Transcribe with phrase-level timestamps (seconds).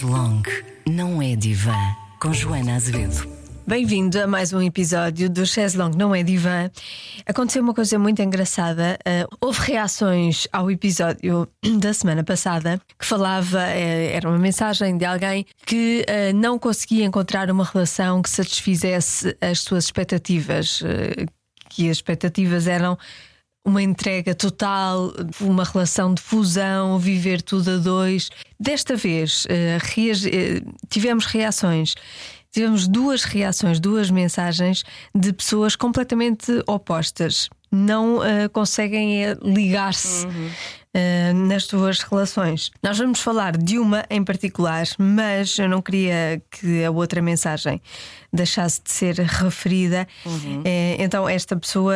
[0.00, 1.76] Chaise Longue não é divã
[2.20, 3.28] com Joana Azevedo.
[3.66, 6.70] Bem-vindo a mais um episódio do Chaise Longue Não é Divã.
[7.26, 8.98] Aconteceu uma coisa muito engraçada.
[9.06, 11.46] Uh, houve reações ao episódio
[11.78, 17.04] da semana passada que falava, uh, era uma mensagem de alguém que uh, não conseguia
[17.04, 20.82] encontrar uma relação que satisfizesse as suas expectativas,
[21.68, 22.96] que as expectativas eram
[23.70, 28.28] uma entrega total, uma relação de fusão, viver tudo a dois.
[28.58, 31.94] Desta vez uh, tivemos reações.
[32.52, 34.82] Tivemos duas reações, duas mensagens
[35.14, 37.48] de pessoas completamente opostas.
[37.70, 40.50] Não uh, conseguem ligar-se uhum.
[40.94, 42.70] Uh, nas suas relações.
[42.82, 47.80] Nós vamos falar de uma em particular, mas eu não queria que a outra mensagem
[48.32, 50.06] deixasse de ser referida.
[50.24, 50.62] Uhum.
[50.64, 51.94] É, então, esta pessoa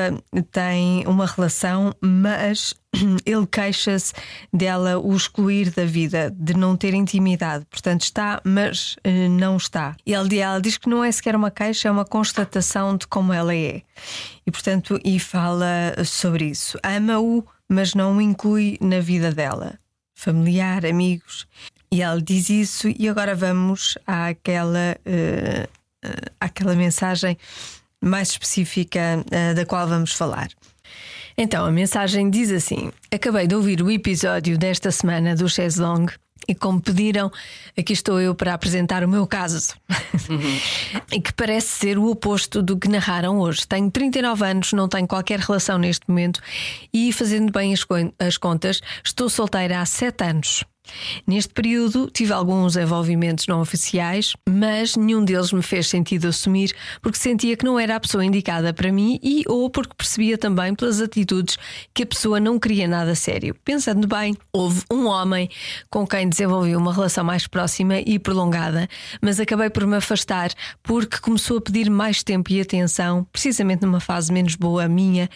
[0.50, 2.74] tem uma relação, mas
[3.24, 4.12] ele queixa-se
[4.52, 7.64] dela o excluir da vida, de não ter intimidade.
[7.70, 9.96] Portanto, está, mas uh, não está.
[10.04, 13.32] E ele, ela diz que não é sequer uma queixa, é uma constatação de como
[13.32, 13.82] ela é.
[14.46, 16.78] E, portanto, e fala sobre isso.
[16.82, 19.78] Ama-o, mas não o inclui na vida dela.
[20.14, 21.46] Familiar, amigos.
[21.90, 25.68] E ela diz isso, e agora vamos àquela, uh,
[26.40, 27.36] àquela mensagem
[28.00, 30.48] mais específica uh, da qual vamos falar.
[31.36, 36.06] Então, a mensagem diz assim: Acabei de ouvir o episódio desta semana do Chaise Long
[36.48, 37.30] e como pediram,
[37.78, 39.74] aqui estou eu para apresentar o meu caso.
[40.28, 40.58] Uhum.
[41.12, 43.66] e que parece ser o oposto do que narraram hoje.
[43.66, 46.40] Tenho 39 anos, não tenho qualquer relação neste momento
[46.92, 47.84] e, fazendo bem as,
[48.18, 50.64] as contas, estou solteira há 7 anos.
[51.26, 57.18] Neste período tive alguns envolvimentos não oficiais, mas nenhum deles me fez sentido assumir porque
[57.18, 61.00] sentia que não era a pessoa indicada para mim e ou porque percebia também pelas
[61.00, 61.56] atitudes
[61.94, 63.56] que a pessoa não queria nada sério.
[63.64, 65.48] Pensando bem, houve um homem
[65.90, 68.88] com quem desenvolvi uma relação mais próxima e prolongada,
[69.20, 70.50] mas acabei por me afastar
[70.82, 75.28] porque começou a pedir mais tempo e atenção, precisamente numa fase menos boa minha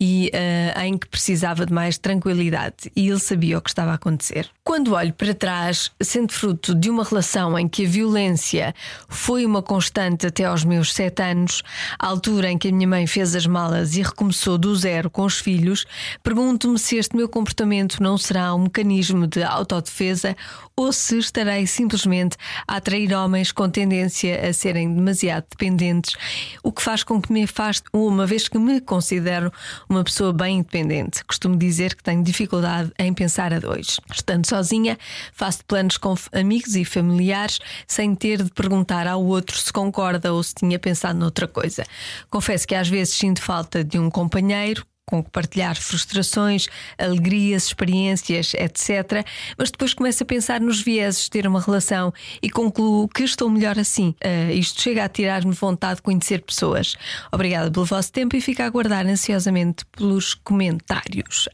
[0.00, 3.94] e uh, em que precisava de mais tranquilidade e ele sabia o que estava a
[3.94, 4.48] acontecer.
[4.64, 8.74] Quando olho para trás, sendo fruto de uma relação em que a violência
[9.08, 11.62] foi uma constante até aos meus sete anos,
[11.98, 15.22] à altura em que a minha mãe fez as malas e recomeçou do zero com
[15.22, 15.84] os filhos,
[16.22, 20.36] pergunto-me se este meu comportamento não será um mecanismo de autodefesa
[20.78, 22.36] ou se estarei simplesmente
[22.68, 26.14] a atrair homens com tendência a serem demasiado dependentes,
[26.62, 29.50] o que faz com que me afaste, uma vez que me considero
[29.88, 31.24] uma pessoa bem independente.
[31.24, 33.98] Costumo dizer que tenho dificuldade em pensar a dois.
[34.12, 34.98] Estando sozinha,
[35.32, 40.42] faço planos com amigos e familiares sem ter de perguntar ao outro se concorda ou
[40.42, 41.84] se tinha pensado noutra coisa.
[42.30, 46.66] Confesso que às vezes sinto falta de um companheiro com que partilhar frustrações,
[46.98, 49.24] alegrias, experiências, etc.
[49.56, 52.12] Mas depois começo a pensar nos vieses de ter uma relação
[52.42, 54.16] e concluo que estou melhor assim.
[54.24, 56.96] Uh, isto chega a tirar-me vontade de conhecer pessoas.
[57.30, 61.48] Obrigada pelo vosso tempo e fico a aguardar ansiosamente pelos comentários.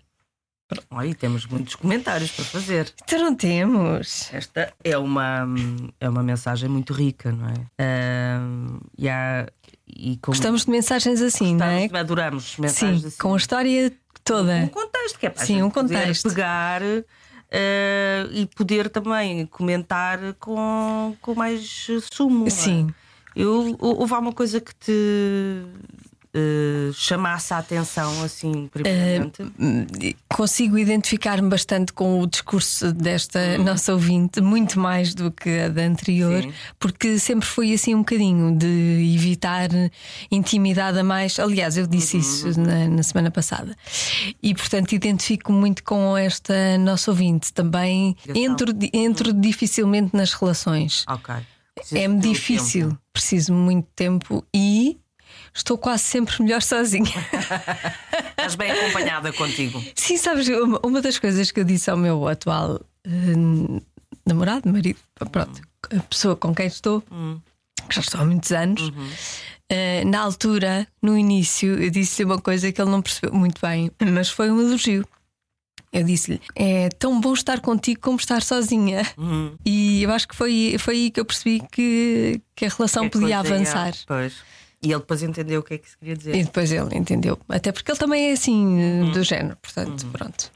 [0.90, 2.92] Aí temos muitos comentários para fazer.
[3.04, 4.32] Então não temos.
[4.32, 5.46] Esta é uma,
[6.00, 8.38] é uma mensagem muito rica, não é?
[8.38, 9.46] Uh, e há
[9.86, 10.36] e como...
[10.36, 11.88] Gostamos de mensagens assim, não é?
[11.92, 13.18] Adoramos mensagens Sim, assim.
[13.18, 13.92] com a história
[14.24, 14.56] toda.
[14.56, 16.28] Um contexto que é para Sim, um contexto.
[16.28, 22.46] pegar uh, e poder também comentar com, com mais sumo.
[22.46, 22.50] É?
[22.50, 22.88] Sim.
[22.90, 23.42] É?
[23.42, 25.64] Eu, houve alguma coisa que te
[26.34, 29.42] uh, chamasse a atenção assim, primeiramente?
[29.42, 33.64] Uh, consigo identificar-me bastante com o discurso desta uhum.
[33.64, 36.52] nossa ouvinte, muito mais do que a da anterior, Sim.
[36.78, 39.68] porque sempre foi assim um bocadinho de evitar
[40.30, 41.38] intimidade a mais.
[41.38, 42.22] Aliás, eu disse uhum.
[42.22, 43.76] isso na, na, semana passada.
[44.42, 47.52] E portanto identifico muito com esta nossa ouvinte.
[47.52, 49.40] Também entro, entro uhum.
[49.40, 51.04] dificilmente nas relações.
[51.08, 51.34] Ok.
[51.90, 53.00] É-me difícil, tempo.
[53.12, 54.98] preciso muito tempo e
[55.54, 57.12] estou quase sempre melhor sozinha.
[58.30, 59.82] Estás bem acompanhada contigo.
[59.94, 63.82] Sim, sabes, uma, uma das coisas que eu disse ao meu atual uh,
[64.26, 64.98] namorado, marido,
[65.30, 65.60] pronto,
[65.96, 67.38] a pessoa com quem estou, hum.
[67.88, 68.82] que já estou há muitos anos.
[68.82, 69.08] Uhum.
[69.72, 73.90] Uh, na altura, no início, eu disse-lhe uma coisa que ele não percebeu muito bem,
[74.12, 75.06] mas foi um elogio.
[75.92, 79.02] Eu disse-lhe: é tão bom estar contigo como estar sozinha.
[79.16, 79.54] Uhum.
[79.64, 83.08] E eu acho que foi, foi aí que eu percebi que, que a relação é
[83.10, 83.92] podia avançar.
[84.06, 84.34] Pois.
[84.82, 86.34] E ele depois entendeu o que é que se queria dizer.
[86.34, 87.38] E depois ele entendeu.
[87.48, 89.12] Até porque ele também é assim, uhum.
[89.12, 90.10] do género, portanto, uhum.
[90.10, 90.50] pronto.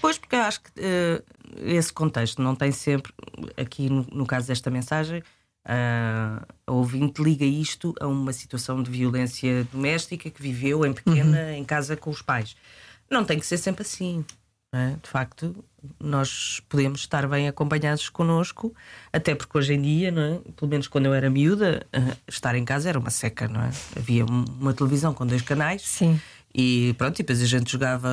[0.00, 1.22] Pois, porque eu acho que uh,
[1.66, 3.12] esse contexto não tem sempre,
[3.58, 8.90] aqui no, no caso desta mensagem, uh, a ouvinte liga isto a uma situação de
[8.90, 11.52] violência doméstica que viveu em pequena, uhum.
[11.52, 12.56] em casa com os pais.
[13.10, 14.24] Não tem que ser sempre assim.
[14.72, 14.96] É?
[15.02, 15.64] De facto,
[15.98, 18.74] nós podemos estar bem acompanhados connosco,
[19.12, 20.50] até porque hoje em dia, é?
[20.52, 23.70] pelo menos quando eu era miúda, eh, estar em casa era uma seca, não é?
[23.96, 25.82] Havia um- uma televisão com dois canais.
[25.82, 26.20] Sim.
[26.54, 28.08] E pronto, e depois a gente jogava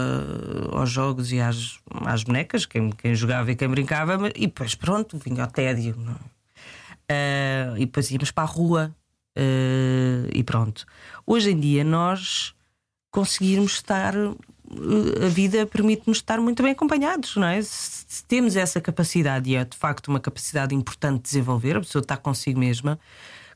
[0.72, 4.76] aos jogos e às, às bonecas, quem, quem jogava e quem brincava, mas- e depois
[4.76, 5.96] pronto, vinha ao tédio.
[5.98, 6.16] não é?
[7.10, 8.96] Ah, e depois íamos para a rua
[9.38, 10.86] ah, e pronto.
[11.26, 12.54] Hoje em dia nós
[13.12, 14.34] conseguirmos estar, eh,
[15.24, 17.62] a vida permite-nos estar muito bem acompanhados, não é?
[17.62, 22.02] Se, temos essa capacidade, e é de facto uma capacidade importante de desenvolver, a pessoa
[22.02, 23.00] está consigo mesma,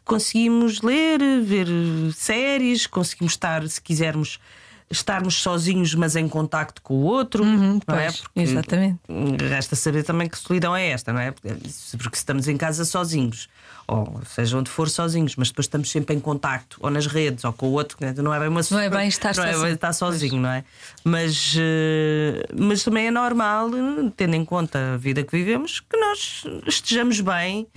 [0.05, 1.67] conseguimos ler, ver
[2.13, 4.39] séries, conseguimos estar, se quisermos,
[4.91, 8.07] estarmos sozinhos, mas em contacto com o outro, não é?
[8.07, 8.99] Pois, exatamente.
[9.47, 11.31] Resta saber também que solidão é esta, não é?
[11.31, 11.59] Porque
[11.97, 13.47] porque estamos em casa sozinhos,
[13.87, 17.53] ou seja onde for sozinhos, mas depois estamos sempre em contacto, ou nas redes, ou
[17.53, 18.13] com o outro, né?
[18.17, 19.65] não é bem uma Não é bem estar não é sozinho.
[19.65, 20.63] bem estar sozinho, não é?
[21.03, 23.69] Mas, eh, mas também é normal,
[24.17, 27.67] tendo em conta a vida que vivemos, que nós estejamos bem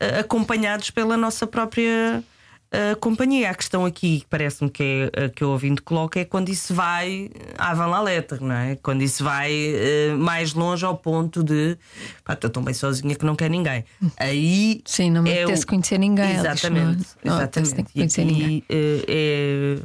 [0.00, 2.22] eh, acompanhados pela nossa própria
[2.70, 3.50] eh, companhia.
[3.50, 6.74] A questão aqui, que parece-me que é a que o ouvinte coloca, é quando isso
[6.74, 8.76] vai à van la lettre, não é?
[8.76, 11.76] Quando isso vai eh, mais longe ao ponto de
[12.24, 13.84] pá, estou tão bem sozinha que não quer ninguém.
[14.18, 16.26] Aí Sim, não me é apetece o- conhecer ninguém.
[16.28, 17.92] diz, Exatamente, não, exatamente.
[17.92, 18.46] conhecer e ninguém.
[18.58, 19.78] aqui, eh,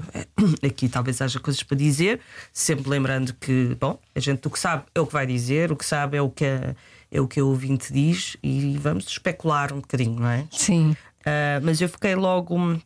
[0.64, 2.20] é- aqui talvez haja coisas para dizer,
[2.52, 5.76] sempre lembrando que, bom, a gente o que sabe é o que vai dizer, o
[5.76, 6.76] que sabe é o que a,
[7.12, 10.46] é o que a ouvinte diz e vamos especular um bocadinho, não é?
[10.52, 10.96] Sim.
[11.26, 12.80] Ah, mas eu fiquei logo.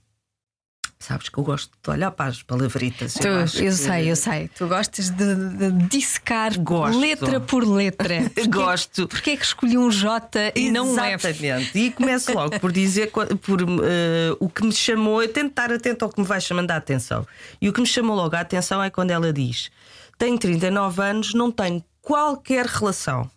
[0.97, 3.13] Sabes que eu gosto de olhar para as palavritas.
[3.15, 4.47] Tu, eu que- sei, eu sei.
[4.47, 6.97] Tu gostas de, de dissecar Gosto.
[6.97, 8.31] letra por letra.
[8.49, 9.07] Gosto.
[9.07, 11.27] Porquê é que escolhi um J e não um F?
[11.27, 11.77] Exatamente.
[11.77, 13.27] E começo logo por dizer por,
[13.61, 16.77] eh, o que me chamou, eu tento estar atento ao que me vai chamando a
[16.77, 17.27] atenção.
[17.61, 19.69] E o que me chamou logo a atenção é quando ela diz:
[20.17, 23.29] tenho 39 anos, não tenho qualquer relação.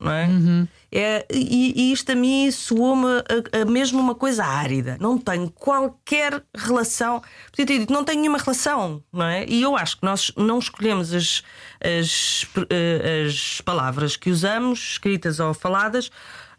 [0.00, 0.28] Não é?
[0.92, 4.96] É, e, e isto a mim soou-me a, a mesmo uma coisa árida.
[5.00, 7.20] Não tenho qualquer relação.
[7.50, 9.44] Podia ter dito, não tenho nenhuma relação, não é?
[9.48, 11.42] E eu acho que nós não escolhemos as,
[11.80, 16.10] as, eh, as palavras que usamos, escritas ou faladas,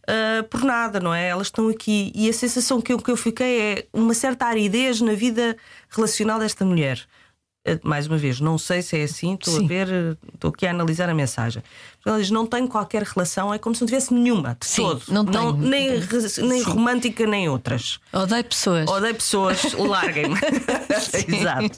[0.09, 1.27] ah, por nada, não é?
[1.27, 2.11] Elas estão aqui.
[2.15, 5.55] E a sensação que eu, que eu fiquei é uma certa aridez na vida
[5.89, 7.05] relacional desta mulher.
[7.73, 10.65] Eh, Mais uma vez, não sei se é assim, estou a ver, eh, estou aqui
[10.65, 11.61] a analisar a mensagem.
[12.05, 15.03] Ela diz: não tenho qualquer relação, é como se não tivesse nenhuma, de Sim, todo.
[15.09, 15.53] não tenho.
[15.53, 15.99] nem
[16.43, 17.99] nem romântica, nem outras.
[18.13, 18.89] Odeio pessoas.
[18.89, 20.35] Odeio pessoas, larguem-me.
[21.27, 21.77] Exato.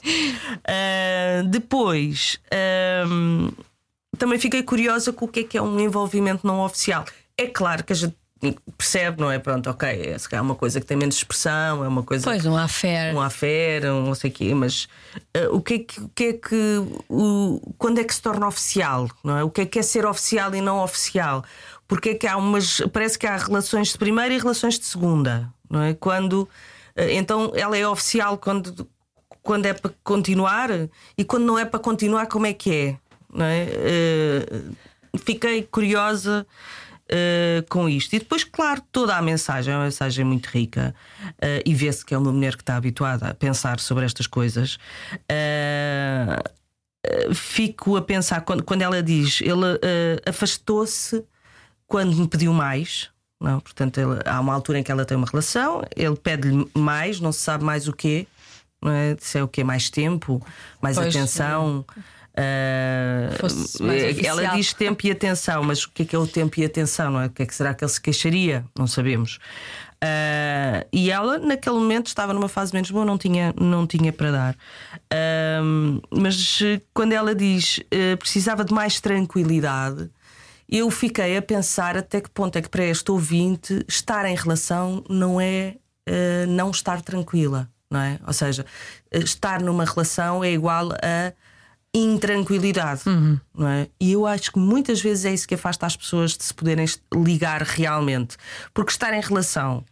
[0.66, 3.48] Ah, depois, ahm,
[4.18, 7.04] também fiquei curiosa com o que é que é um envolvimento não oficial.
[7.36, 8.14] É claro que a gente
[8.76, 9.38] percebe, não é?
[9.38, 12.24] Pronto, ok, é, se calhar é uma coisa que tem menos expressão, é uma coisa
[12.24, 13.14] Pois, um affair.
[13.14, 14.88] um affair, um não sei o quê, mas
[15.32, 18.46] eh, o que é que, o que, é que o, quando é que se torna
[18.48, 19.08] oficial?
[19.22, 19.44] Não é?
[19.44, 21.44] O que é que é ser oficial e não oficial?
[21.86, 22.80] Porque é que há umas.
[22.92, 25.94] Parece que há relações de primeira e relações de segunda, não é?
[25.94, 26.48] Quando.
[26.96, 28.88] eh, Então ela é oficial quando,
[29.42, 30.70] quando é para continuar
[31.18, 32.96] e quando não é para continuar, como é que é?
[33.32, 33.66] Não é?
[33.70, 34.46] Eh,
[35.18, 36.46] fiquei curiosa
[37.12, 38.14] uh, com isto.
[38.14, 42.14] E depois, claro, toda a mensagem é uma mensagem muito rica uh, e vê-se que
[42.14, 44.78] é uma mulher que está habituada a pensar sobre estas coisas.
[45.30, 46.42] Uh,
[47.34, 49.80] fico a pensar quando, quando ela diz ele
[50.24, 51.24] afastou-se
[51.86, 53.10] quando me pediu mais.
[53.40, 57.18] Não, portanto, ele- há uma altura em que ela tem uma relação, ele pede-lhe mais,
[57.18, 58.24] não se sabe mais o quê,
[58.80, 59.16] não é?
[59.18, 59.64] Se é o quê?
[59.64, 60.40] Mais tempo,
[60.80, 61.84] mais Pois, atenção.
[62.32, 66.26] Uh, Fosse mais ela diz tempo e atenção, mas o que é que é o
[66.26, 67.10] tempo e atenção?
[67.10, 67.26] Não é?
[67.26, 68.64] O que é que será que ele se queixaria?
[68.78, 69.38] Não sabemos.
[70.02, 74.32] Uh, e ela, naquele momento, estava numa fase menos boa, não tinha, não tinha para
[74.32, 74.56] dar.
[75.62, 80.10] Um, mas eh, quando ela diz eh, precisava de mais tranquilidade,
[80.68, 85.04] eu fiquei a pensar até que ponto é que para este ouvinte estar em relação
[85.08, 88.18] não é eh, não estar tranquila, não é?
[88.26, 88.66] Ou seja,
[89.10, 91.32] eh, estar numa relação é igual a
[91.94, 93.02] intranquilidade,
[93.54, 93.88] não é?
[94.00, 96.86] E eu acho que muitas vezes é isso que afasta as pessoas de se poderem
[97.14, 98.36] ligar realmente,
[98.72, 99.84] porque estar em relação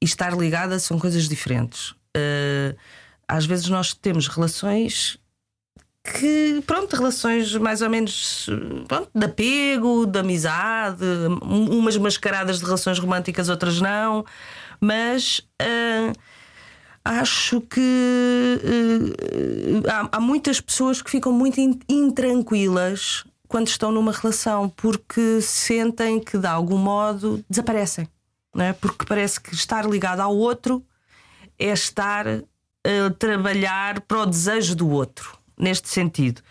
[0.00, 1.94] e estar ligada são coisas diferentes.
[2.16, 2.74] Eh,
[3.28, 5.18] às vezes nós temos relações
[6.18, 8.46] que, pronto, relações mais ou menos
[8.88, 11.02] pronto, de apego, de amizade,
[11.42, 14.24] um- umas mascaradas de relações românticas, outras não,
[14.80, 16.12] mas ah,
[17.04, 18.60] acho que
[19.88, 25.40] ah, há, há muitas pessoas que ficam muito in- intranquilas quando estão numa relação porque
[25.40, 28.08] sentem que de algum modo desaparecem,
[28.54, 28.72] não é?
[28.72, 30.82] Porque parece que estar ligado ao outro
[31.58, 36.42] é estar a trabalhar para o desejo do outro, neste sentido.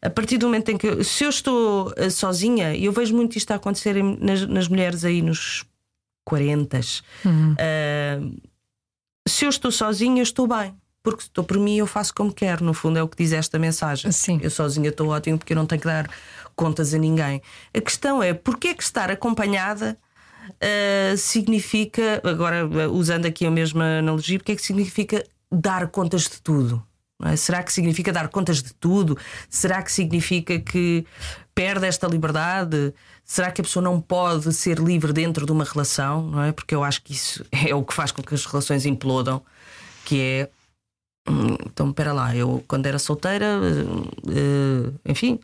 [0.00, 1.02] A partir do momento em que.
[1.02, 5.04] Se eu estou uh, sozinha, e eu vejo muito isto a acontecer nas, nas mulheres
[5.04, 5.64] aí nos
[6.24, 6.80] 40, uh,
[9.26, 10.74] se eu estou sozinha, eu estou bem.
[11.02, 12.64] Porque se estou por mim, eu faço como quero.
[12.64, 14.10] No fundo, é o que diz esta mensagem.
[14.10, 14.40] Sim.
[14.42, 16.10] Eu sozinha estou ótimo porque eu não tenho que dar
[16.56, 17.40] contas a ninguém.
[17.72, 19.96] A questão é porque é que estar acompanhada
[20.50, 26.22] uh, significa, agora uh, usando aqui a mesma analogia, porque é que significa dar contas
[26.22, 26.82] de tudo?
[27.24, 27.36] é?
[27.36, 29.16] Será que significa dar contas de tudo?
[29.48, 31.06] Será que significa que
[31.56, 32.94] perde esta liberdade?
[33.24, 36.30] Será que a pessoa não pode ser livre dentro de uma relação?
[36.30, 36.52] Não é?
[36.52, 39.42] Porque eu acho que isso é o que faz com que as relações implodam,
[40.04, 40.50] que é
[41.28, 43.60] Hum, Então, espera lá, eu quando era solteira,
[44.28, 45.40] eh, enfim,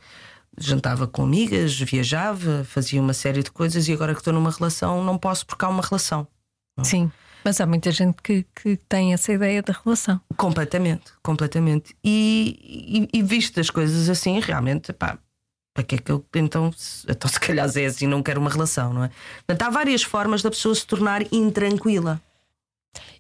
[0.57, 5.05] jantava com amigas, viajava, fazia uma série de coisas e agora que estou numa relação
[5.05, 6.27] não posso porque há uma relação.
[6.83, 7.11] Sim.
[7.45, 10.21] Mas há muita gente que, que tem essa ideia da relação.
[10.37, 11.97] Completamente, completamente.
[12.05, 15.19] E, e, e visto as coisas assim, realmente, pá,
[15.75, 18.51] para que é que eu então, se- então se calhar é assim, não quero uma
[18.51, 19.11] relação, não é?
[19.47, 22.21] Portanto, há várias formas da pessoa se tornar intranquila.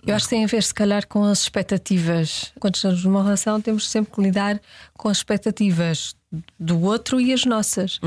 [0.06, 2.52] Eu acho que tem a ver, se calhar, com as expectativas.
[2.60, 4.60] Quando estamos numa relação, temos sempre que lidar
[4.94, 6.14] com as expectativas
[6.58, 7.98] do outro e as nossas.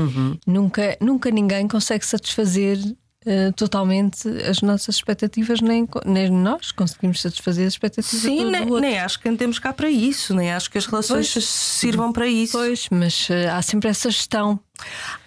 [0.46, 2.78] Nunca, nunca ninguém consegue satisfazer
[3.26, 8.98] eh, totalmente as nossas expectativas, nem, nem nós conseguimos satisfazer as expectativas Sim, nem, nem
[9.00, 11.44] acho que andemos cá para isso, nem acho que as relações Pois.
[11.44, 12.56] sirvam para isso.
[12.56, 14.60] Pois, mas eh, há sempre essa gestão.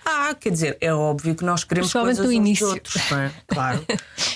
[0.06, 2.66] Ah, quer dizer, é óbvio que nós queremos coisas no uns início.
[2.68, 3.32] dos outros, não é?
[3.48, 3.86] Claro.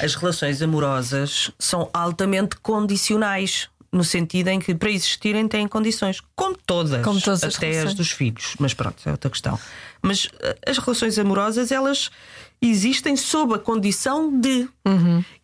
[0.02, 3.70] As relações amorosas são altamente condicionais.
[3.94, 7.76] No sentido em que para existirem têm condições, como todas, Como todas as até as
[7.76, 7.96] relações.
[7.96, 9.60] dos filhos, mas pronto, é outra questão.
[10.02, 12.10] Mas eh, as relações amorosas, elas
[12.60, 14.68] existem sob a condição de.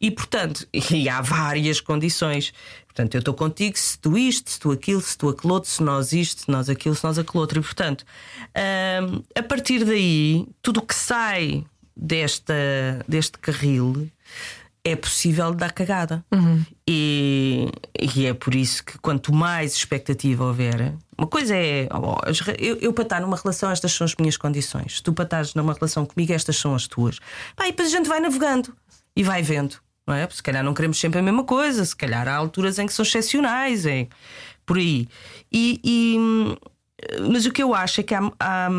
[0.01, 2.51] E portanto, e há várias condições.
[2.87, 5.83] Portanto, eu estou contigo se tu isto, se tu aquilo, se tu aquilo outro, se
[5.83, 7.59] nós isto, se nós aquilo, se nós aquilo outro.
[7.59, 8.03] E portanto,
[9.13, 11.63] hum, a partir daí, tudo o que sai
[11.95, 12.53] desta,
[13.07, 14.09] deste carril
[14.91, 16.23] é possível dar cagada.
[16.87, 17.67] E,
[18.15, 21.87] e é por isso que quanto mais expectativa houver, uma coisa é
[22.45, 25.01] re- eu, eu para estar numa relação, estas são as minhas condições.
[25.01, 27.19] Tu para estares numa relação comigo, estas são as tuas.
[27.55, 28.75] Pá, e depois a gente vai navegando
[29.15, 29.75] e vai vendo,
[30.07, 30.27] não é?
[30.29, 33.03] Se calhar não queremos sempre a mesma coisa, se calhar há alturas em que são
[33.03, 34.07] excepcionais, é
[34.65, 35.07] por aí.
[35.51, 36.57] E, e-
[37.29, 38.69] mas o que eu acho é que há, há,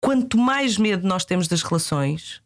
[0.00, 2.40] quanto mais medo nós temos das relações,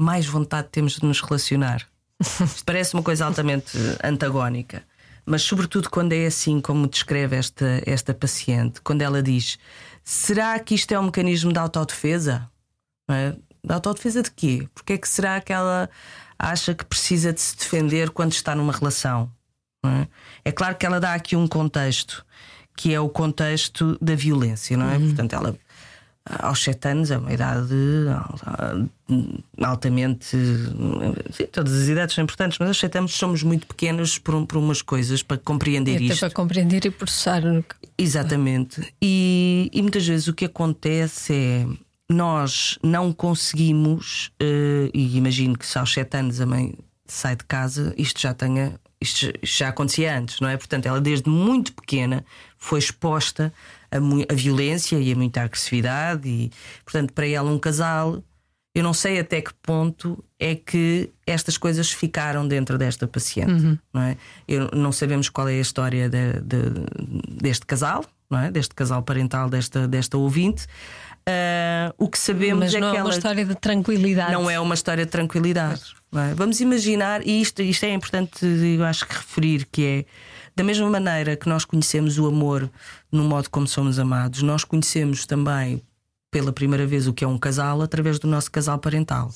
[0.00, 1.86] mais vontade temos de nos relacionar.
[2.20, 4.82] Isto parece uma coisa altamente antagónica,
[5.24, 9.58] mas sobretudo quando é assim como descreve esta, esta paciente, quando ela diz:
[10.04, 12.50] será que isto é um mecanismo de autodefesa?
[13.08, 13.32] Não é?
[13.62, 14.68] De autodefesa de quê?
[14.74, 15.88] Porque é que será que ela
[16.38, 19.30] acha que precisa de se defender quando está numa relação?
[19.84, 20.06] é?
[20.44, 22.24] É claro que ela dá aqui um contexto
[22.76, 24.98] que é o contexto da violência, não é?
[24.98, 25.54] Portanto, ela
[26.24, 27.74] aos 7 anos é uma idade
[28.08, 28.84] ah,
[29.62, 30.36] altamente.
[31.32, 34.58] Sim, todas as idades são importantes, mas aos 7 anos somos muito pequenos por, por
[34.58, 36.20] umas coisas para compreender Até isto.
[36.20, 37.42] para compreender e processar.
[37.96, 38.92] Exatamente.
[39.02, 41.66] E, e muitas vezes o que acontece é
[42.10, 46.74] nós não conseguimos, eh, e imagino que se aos 7 anos a mãe
[47.06, 48.78] sai de casa, isto já tenha.
[49.02, 50.58] Isto já acontecia antes, não é?
[50.58, 52.22] Portanto, ela desde muito pequena
[52.58, 53.50] foi exposta
[53.90, 56.50] a, a violência e a muita agressividade, e
[56.84, 58.22] portanto, para ela, um casal,
[58.74, 64.00] eu não sei até que ponto é que estas coisas ficaram dentro desta paciente, não
[64.02, 64.16] é?
[64.46, 68.50] Eu, não sabemos qual é a história de- de- deste casal, não é?
[68.50, 70.66] Deste casal parental desta, desta ouvinte.
[71.26, 74.32] Ah, o que sabemos Mas é não que é uma ela história de tranquilidade.
[74.32, 75.82] não é uma história de tranquilidade.
[76.10, 76.34] não é?
[76.34, 80.04] Vamos imaginar, e isto, isto é importante, eu acho que referir, que é
[80.54, 82.70] da mesma maneira que nós conhecemos o amor
[83.10, 85.82] no modo como somos amados, nós conhecemos também
[86.30, 89.30] pela primeira vez o que é um casal através do nosso casal parental.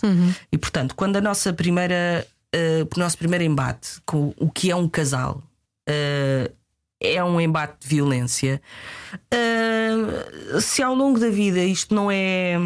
[0.50, 4.76] E portanto, quando a nossa primeira, eh, o nosso primeiro embate com o que é
[4.76, 5.42] um casal
[5.88, 6.52] eh,
[7.00, 8.62] é um embate de violência,
[9.30, 12.56] eh, se ao longo da vida isto não é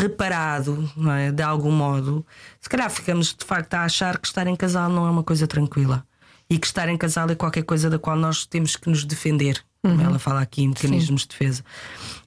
[0.00, 1.30] reparado não é?
[1.30, 2.26] de algum modo,
[2.60, 5.46] se calhar ficamos de facto a achar que estar em casal não é uma coisa
[5.46, 6.04] tranquila
[6.52, 9.64] e que estar em casal é qualquer coisa da qual nós temos que nos defender.
[9.80, 11.64] Como ela fala aqui em mecanismos de defesa.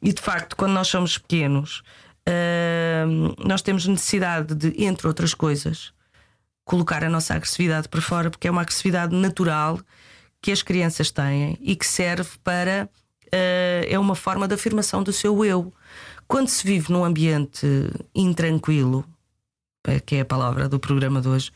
[0.02, 1.84] E de facto, quando nós somos pequenos,
[2.28, 3.06] eh,
[3.46, 5.94] nós temos necessidade de, entre outras coisas,
[6.66, 9.80] colocar a nossa agressividade para fora, porque é uma agressividade natural
[10.42, 12.90] que as crianças têm e que serve para.
[13.32, 15.72] eh, é uma forma de afirmação do seu eu.
[16.28, 17.68] Quando se vive num ambiente
[18.16, 19.06] intranquilo,
[19.88, 21.52] eh, que é a palavra do programa de hoje,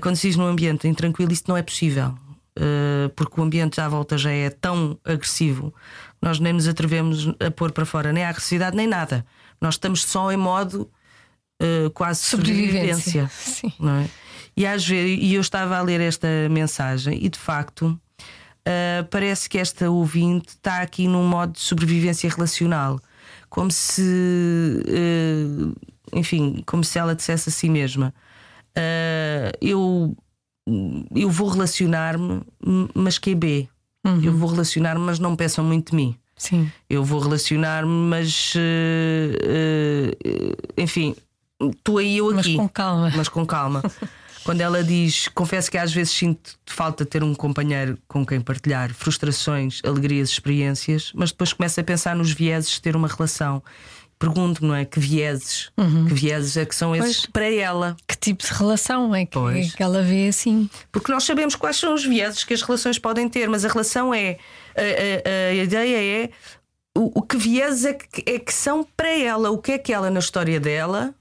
[0.00, 2.14] quando se vive num ambiente intranquilo, isso não é possível.
[2.58, 5.74] uh, porque o ambiente à volta já é tão agressivo,
[6.20, 9.24] nós nem nos atrevemos a pôr para fora nem a agressividade nem nada.
[9.60, 10.90] Nós estamos só em modo
[11.62, 13.28] uh, quase sobrevivência.
[13.28, 14.08] sobrevivência não é?
[14.56, 19.48] E às vezes, e eu estava a ler esta mensagem e de facto uh, parece
[19.48, 23.00] que esta ouvinte está aqui num modo de sobrevivência relacional,
[23.48, 25.74] como se, uh,
[26.12, 28.12] enfim, como se ela dissesse a si mesma:
[28.76, 30.16] uh, eu,
[31.14, 32.42] eu vou relacionar-me,
[32.94, 33.68] mas que é B.
[34.04, 34.20] Uhum.
[34.22, 36.16] Eu vou relacionar-me, mas não pensam muito de mim.
[36.36, 36.70] Sim.
[36.90, 38.54] Eu vou relacionar-me, mas
[40.76, 41.14] enfim,
[41.84, 42.56] tu aí eu aqui.
[42.56, 43.12] Mas com calma.
[43.14, 43.82] Mas com calma.
[44.44, 48.40] Quando ela diz, confesso que às vezes sinto falta de ter um companheiro com quem
[48.40, 53.62] partilhar frustrações, alegrias, experiências, mas depois começo a pensar nos vieses de ter uma relação.
[54.22, 54.84] Pergunto, não é?
[54.84, 55.72] Que vieses?
[55.76, 56.06] Uhum.
[56.06, 57.96] Que vieses é que são esses pois, para ela?
[58.06, 60.70] Que tipo de relação é que, é que, ela vê assim?
[60.92, 64.14] Porque nós sabemos quais são os vieses que as relações podem ter, mas a relação
[64.14, 64.38] é.
[64.76, 66.30] A, a, a ideia é
[66.96, 69.92] o, o que vieses é que, é que são para ela, o que é que
[69.92, 71.12] ela na história dela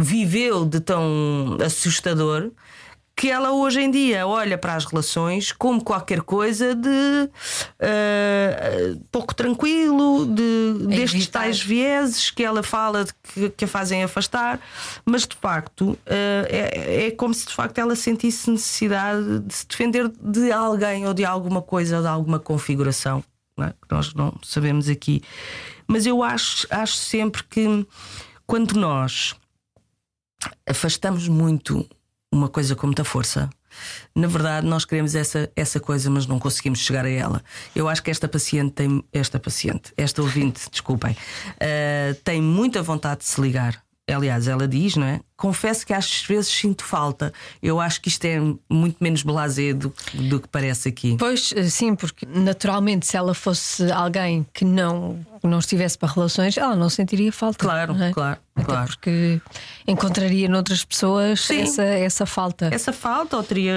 [0.00, 2.50] viveu de tão assustador
[3.18, 7.28] que ela hoje em dia olha para as relações como qualquer coisa de uh,
[9.10, 11.40] pouco tranquilo, de, é destes evitar.
[11.40, 14.60] tais vieses que ela fala de que, que a fazem afastar,
[15.04, 19.66] mas de facto uh, é, é como se de facto ela sentisse necessidade de se
[19.66, 23.24] defender de alguém ou de alguma coisa ou de alguma configuração
[23.58, 23.70] é?
[23.70, 25.24] que nós não sabemos aqui.
[25.88, 27.84] Mas eu acho, acho sempre que
[28.46, 29.34] quando nós
[30.64, 31.84] afastamos muito
[32.32, 33.48] uma coisa com muita força.
[34.14, 37.42] Na verdade, nós queremos essa, essa coisa, mas não conseguimos chegar a ela.
[37.74, 39.04] Eu acho que esta paciente tem.
[39.12, 43.82] Esta paciente, esta ouvinte, desculpem, uh, tem muita vontade de se ligar
[44.14, 45.20] aliás, ela diz, não é?
[45.36, 47.32] Confesso que às vezes sinto falta.
[47.62, 51.16] Eu acho que isto é muito menos blasé do, do que parece aqui.
[51.18, 56.56] Pois, eh, sim, porque naturalmente, se ela fosse alguém que não, não estivesse para relações,
[56.56, 57.58] ela não sentiria falta.
[57.58, 58.12] Claro, é?
[58.12, 58.38] claro.
[58.54, 58.86] Até claro.
[58.88, 59.40] porque
[59.86, 62.68] encontraria noutras pessoas essa, essa falta.
[62.72, 63.74] Essa falta, ou teria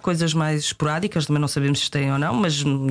[0.00, 2.86] coisas mais esporádicas, também não sabemos se tem ou não, mas hum,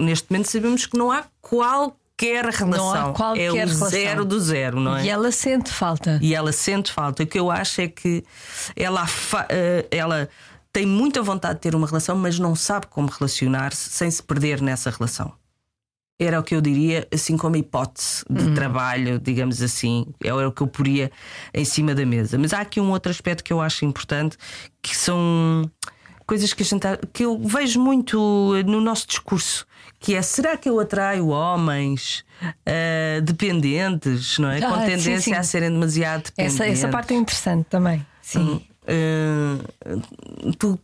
[0.00, 2.94] neste momento sabemos que não há qualquer qualquer relação.
[2.94, 3.88] Não há qualquer é o relação.
[3.90, 5.04] zero do zero, não é?
[5.04, 6.18] E ela sente falta.
[6.22, 7.22] E ela sente falta.
[7.22, 8.24] O que eu acho é que
[8.74, 9.06] ela,
[9.50, 10.28] eh, ela
[10.72, 14.62] tem muita vontade de ter uma relação, mas não sabe como relacionar-se sem se perder
[14.62, 15.32] nessa relação.
[16.18, 18.54] Era o que eu diria, assim como hipótese de uhum.
[18.54, 21.10] trabalho, digamos assim, era o que eu poria
[21.52, 22.38] em cima da mesa.
[22.38, 24.38] Mas há aqui um outro aspecto que eu acho importante,
[24.80, 25.70] que são
[26.26, 28.18] coisas que, gente, que eu vejo muito
[28.64, 29.66] no nosso discurso
[29.98, 34.58] que é será que eu atraio homens uh, dependentes, não é?
[34.62, 35.34] Ah, Com tendência sim, sim.
[35.34, 36.60] a serem demasiado dependentes.
[36.60, 38.06] Essa, essa parte é interessante também.
[38.20, 38.64] Sim.
[38.82, 40.78] Uh, tu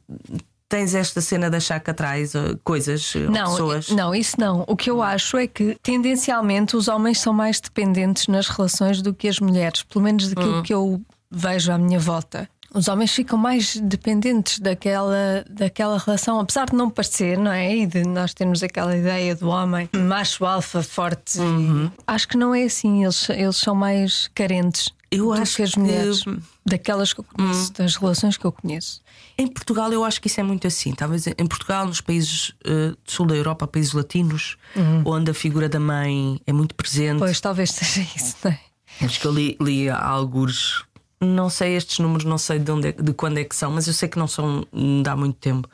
[0.72, 2.32] tens esta cena de achar que atrás
[2.64, 3.90] coisas, não, pessoas?
[3.90, 4.64] Não, isso não.
[4.66, 9.12] O que eu acho é que tendencialmente os homens são mais dependentes nas relações do
[9.12, 10.62] que as mulheres, pelo menos daquilo hum.
[10.62, 16.64] que eu vejo à minha volta os homens ficam mais dependentes daquela, daquela relação, apesar
[16.64, 17.76] de não parecer, não é?
[17.76, 21.38] E de nós termos aquela ideia do homem macho alfa forte.
[21.38, 21.90] Uhum.
[22.06, 24.88] Acho que não é assim, eles, eles são mais carentes.
[25.12, 26.38] Eu acho que as mulheres, que...
[26.64, 27.74] daquelas que eu conheço, hum.
[27.78, 29.00] das relações que eu conheço.
[29.36, 30.92] Em Portugal, eu acho que isso é muito assim.
[30.92, 35.02] Talvez em Portugal, nos países uh, do sul da Europa, países latinos, uhum.
[35.04, 37.18] onde a figura da mãe é muito presente.
[37.18, 38.60] Pois, talvez seja isso, não é?
[39.00, 40.84] Acho que eu li, li alguns
[41.22, 43.86] não sei estes números, não sei de, onde é, de quando é que são, mas
[43.86, 45.68] eu sei que não são de há muito tempo.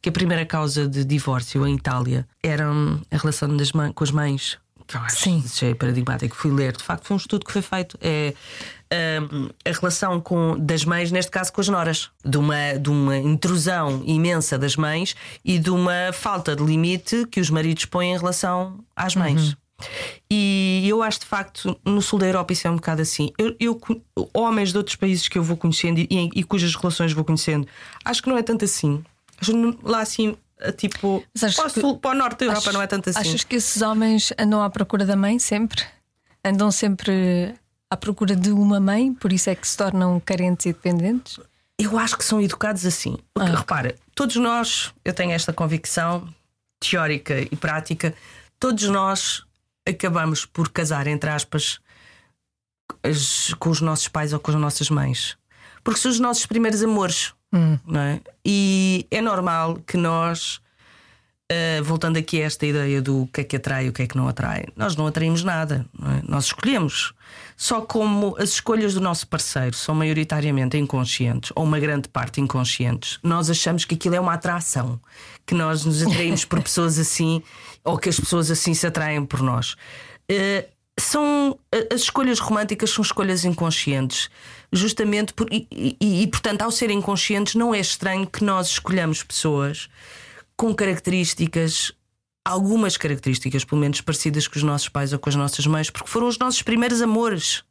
[0.00, 4.58] Que a primeira causa de divórcio em Itália era a relação das com as mães.
[4.86, 5.44] Que eu acho Sim.
[5.62, 6.36] é paradigmático.
[6.36, 7.98] Fui ler, de facto, foi um estudo que foi feito.
[8.00, 8.34] É,
[8.92, 13.16] um, a relação com, das mães, neste caso com as noras, de uma, de uma
[13.16, 18.18] intrusão imensa das mães e de uma falta de limite que os maridos põem em
[18.18, 19.48] relação às mães.
[19.48, 19.56] Uhum.
[20.30, 23.32] E eu acho de facto no sul da Europa isso é um bocado assim.
[23.36, 23.80] Eu, eu
[24.32, 27.66] homens de outros países que eu vou conhecendo e, e, cujas relações vou conhecendo,
[28.04, 29.02] acho que não é tanto assim.
[29.82, 30.36] Lá assim,
[30.76, 31.24] tipo,
[31.56, 33.18] para o, sul, para o norte da Europa achas, não é tanto assim.
[33.18, 35.82] Achas que esses homens andam à procura da mãe sempre?
[36.44, 37.54] Andam sempre
[37.92, 41.38] à procura de uma mãe, por isso é que se tornam carentes e dependentes?
[41.78, 43.18] Eu acho que são educados assim.
[43.34, 43.58] Porque, ah.
[43.58, 46.26] repara, todos nós, eu tenho esta convicção
[46.80, 48.14] teórica e prática,
[48.58, 49.44] todos nós
[49.86, 51.80] acabamos por casar, entre aspas,
[53.02, 55.36] as, com os nossos pais ou com as nossas mães.
[55.84, 57.34] Porque são os nossos primeiros amores.
[57.52, 57.78] Hum.
[57.84, 58.20] Não é?
[58.42, 60.62] E é normal que nós
[61.52, 64.06] Uh, voltando aqui a esta ideia do que é que atrai e o que é
[64.06, 66.22] que não atrai, nós não atraímos nada, não é?
[66.26, 67.12] nós escolhemos.
[67.62, 73.20] Só como as escolhas do nosso parceiro são maioritariamente inconscientes, ou uma grande parte inconscientes,
[73.22, 75.00] nós achamos que aquilo é uma atração,
[75.46, 77.40] que nós nos atraímos por pessoas assim,
[77.84, 79.74] ou que as pessoas assim se atraem por nós.
[80.28, 81.56] Uh, são
[81.88, 84.28] as escolhas românticas são escolhas inconscientes,
[84.72, 89.22] justamente por, e, e, e, portanto, ao serem inconscientes, não é estranho que nós escolhamos
[89.22, 89.88] pessoas
[90.56, 91.92] com características,
[92.44, 96.08] algumas características, pelo menos parecidas com os nossos pais ou com as nossas mães, porque
[96.08, 97.64] foram os nossos primeiros amores,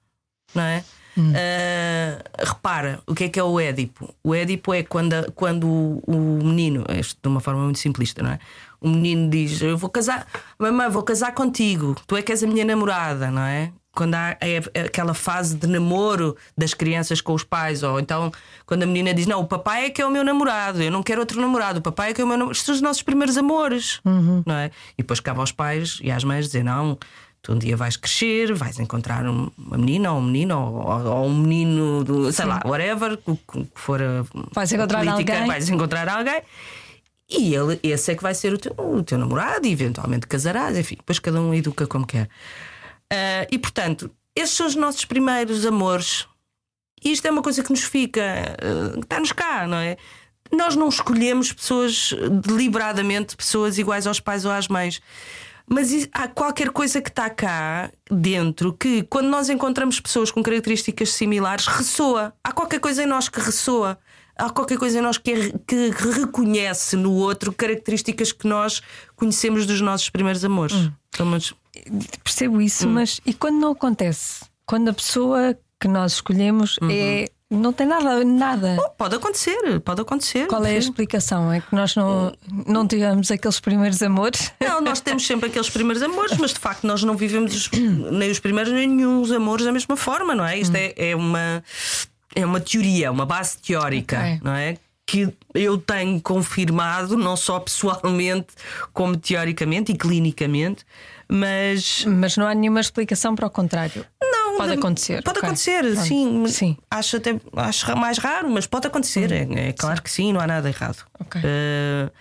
[0.54, 0.84] não é?
[1.18, 1.32] Hum.
[1.32, 4.16] Uh, repara, o que é que é o Édipo?
[4.24, 8.32] O Édipo é quando, quando o, o menino, isto de uma forma muito simplista, não
[8.32, 8.40] é?
[8.80, 10.26] O menino diz: Eu vou casar,
[10.58, 13.74] mamãe, vou casar contigo, tu é que és a minha namorada, não é?
[13.94, 18.32] Quando há é, aquela fase de namoro das crianças com os pais, ou então
[18.66, 21.04] quando a menina diz: Não, o papai é que é o meu namorado, eu não
[21.04, 22.54] quero outro namorado, o papai é que é o meu namorado.
[22.54, 24.44] Estes são os nossos primeiros amores, uhum.
[24.46, 24.72] não é?
[24.98, 26.98] E depois cabe aos pais e às mães dizer: Não,
[27.42, 31.38] tu um dia vais crescer, vais encontrar uma menina ou um menino, ou, ou um
[31.38, 32.50] menino, do, sei Sim.
[32.50, 34.24] lá, whatever, o que for a,
[34.54, 35.48] vais encontrar política, alguém.
[35.48, 36.42] vais encontrar alguém.
[37.30, 40.78] E ele, esse é que vai ser o teu, o teu namorado, e eventualmente casarás,
[40.78, 42.30] enfim, depois cada um educa como quer.
[43.12, 46.26] Uh, e portanto, esses são os nossos primeiros amores.
[47.04, 49.98] E isto é uma coisa que nos fica, uh, está-nos cá, não é?
[50.52, 52.14] Nós não escolhemos pessoas
[52.46, 55.02] deliberadamente, pessoas iguais aos pais ou às mães.
[55.68, 61.14] Mas há qualquer coisa que está cá dentro que, quando nós encontramos pessoas com características
[61.14, 62.34] similares, ressoa.
[62.44, 63.98] Há qualquer coisa em nós que ressoa.
[64.36, 68.82] Há qualquer coisa em nós que, é, que reconhece no outro características que nós
[69.16, 70.76] conhecemos dos nossos primeiros amores.
[70.76, 70.92] Hum.
[72.24, 72.94] Percebo isso, hum.
[72.94, 74.46] mas e quando não acontece?
[74.66, 76.90] Quando a pessoa que nós escolhemos uhum.
[76.92, 78.78] é não tem nada, nada.
[78.80, 80.48] Oh, pode acontecer, pode acontecer.
[80.48, 81.52] Qual é a explicação?
[81.52, 82.34] É que nós não,
[82.66, 84.54] não tivemos aqueles primeiros amores?
[84.62, 88.32] Não, nós temos sempre aqueles primeiros amores, mas de facto nós não vivemos os, nem
[88.32, 90.58] os primeiros nem nenhum os amores da mesma forma, não é?
[90.58, 90.80] Isto hum.
[90.80, 91.62] é, é, uma,
[92.34, 94.40] é uma teoria, uma base teórica, okay.
[94.42, 94.78] não é?
[95.06, 98.48] que eu tenho confirmado, não só pessoalmente,
[98.94, 100.86] como teoricamente e clinicamente,
[101.32, 102.04] mas.
[102.06, 104.06] Mas não há nenhuma explicação para o contrário.
[104.22, 105.24] Não, pode acontecer.
[105.24, 105.48] Pode okay.
[105.48, 106.46] acontecer, sim.
[106.48, 106.78] sim.
[106.90, 109.32] Acho até acho mais raro, mas pode acontecer.
[109.32, 109.56] Hum.
[109.56, 110.04] É, é, claro sim.
[110.04, 111.06] que sim, não há nada errado.
[111.22, 111.42] Okay.
[111.42, 112.12] Uh,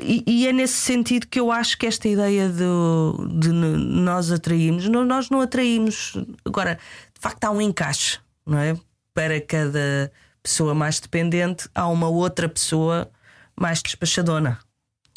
[0.00, 4.88] e, e, é nesse sentido que eu acho que esta ideia de, de nós atraímos,
[4.88, 6.14] nós não atraímos.
[6.44, 6.78] Agora,
[7.14, 8.74] de facto, há um encaixe, não é?
[9.14, 10.10] Para cada
[10.42, 13.10] pessoa mais dependente, há uma outra pessoa
[13.58, 14.58] mais despachadona.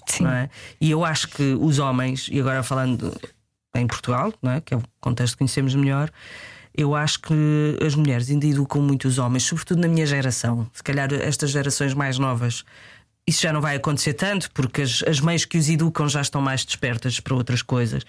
[0.08, 0.28] Sim.
[0.28, 0.50] É?
[0.80, 3.14] E eu acho que os homens, e agora falando
[3.76, 4.62] em Portugal, é?
[4.62, 6.12] que é o contexto que conhecemos melhor,
[6.78, 10.70] eu acho que as mulheres ainda educam muito os homens, sobretudo na minha geração.
[10.74, 12.66] Se calhar estas gerações mais novas,
[13.28, 16.42] isso já não vai acontecer tanto, porque as, as mães que os educam já estão
[16.42, 18.04] mais despertas para outras coisas.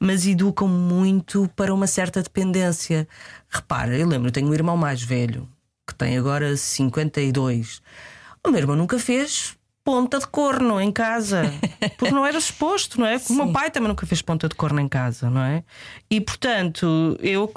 [0.00, 3.06] Mas educam muito para uma certa dependência.
[3.48, 5.48] Repara, eu lembro, eu tenho um irmão mais velho
[5.86, 7.80] que tem agora 52.
[8.46, 9.57] O meu irmão nunca fez
[9.88, 11.50] ponta de corno em casa,
[11.96, 13.18] porque não era suposto, não é?
[13.30, 15.64] O meu pai também nunca fez ponta de corno em casa, não é?
[16.10, 17.50] E portanto, eu,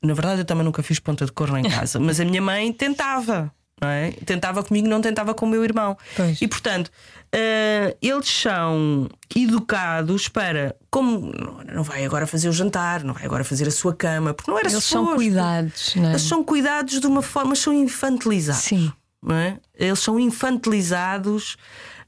[0.00, 2.72] na verdade, eu também nunca fiz ponta de corno em casa, mas a minha mãe
[2.72, 3.52] tentava.
[3.80, 4.12] É?
[4.24, 5.98] Tentava comigo, não tentava com o meu irmão.
[6.14, 6.40] Pois.
[6.40, 11.32] E portanto, uh, eles são educados para como
[11.66, 14.56] não vai agora fazer o jantar, não vai agora fazer a sua cama, porque não
[14.56, 15.08] era Eles suposto.
[15.08, 16.10] são cuidados, não é?
[16.10, 18.62] Eles são cuidados de uma forma, são infantilizados.
[18.62, 18.92] Sim.
[19.30, 19.56] É?
[19.78, 21.56] Eles são infantilizados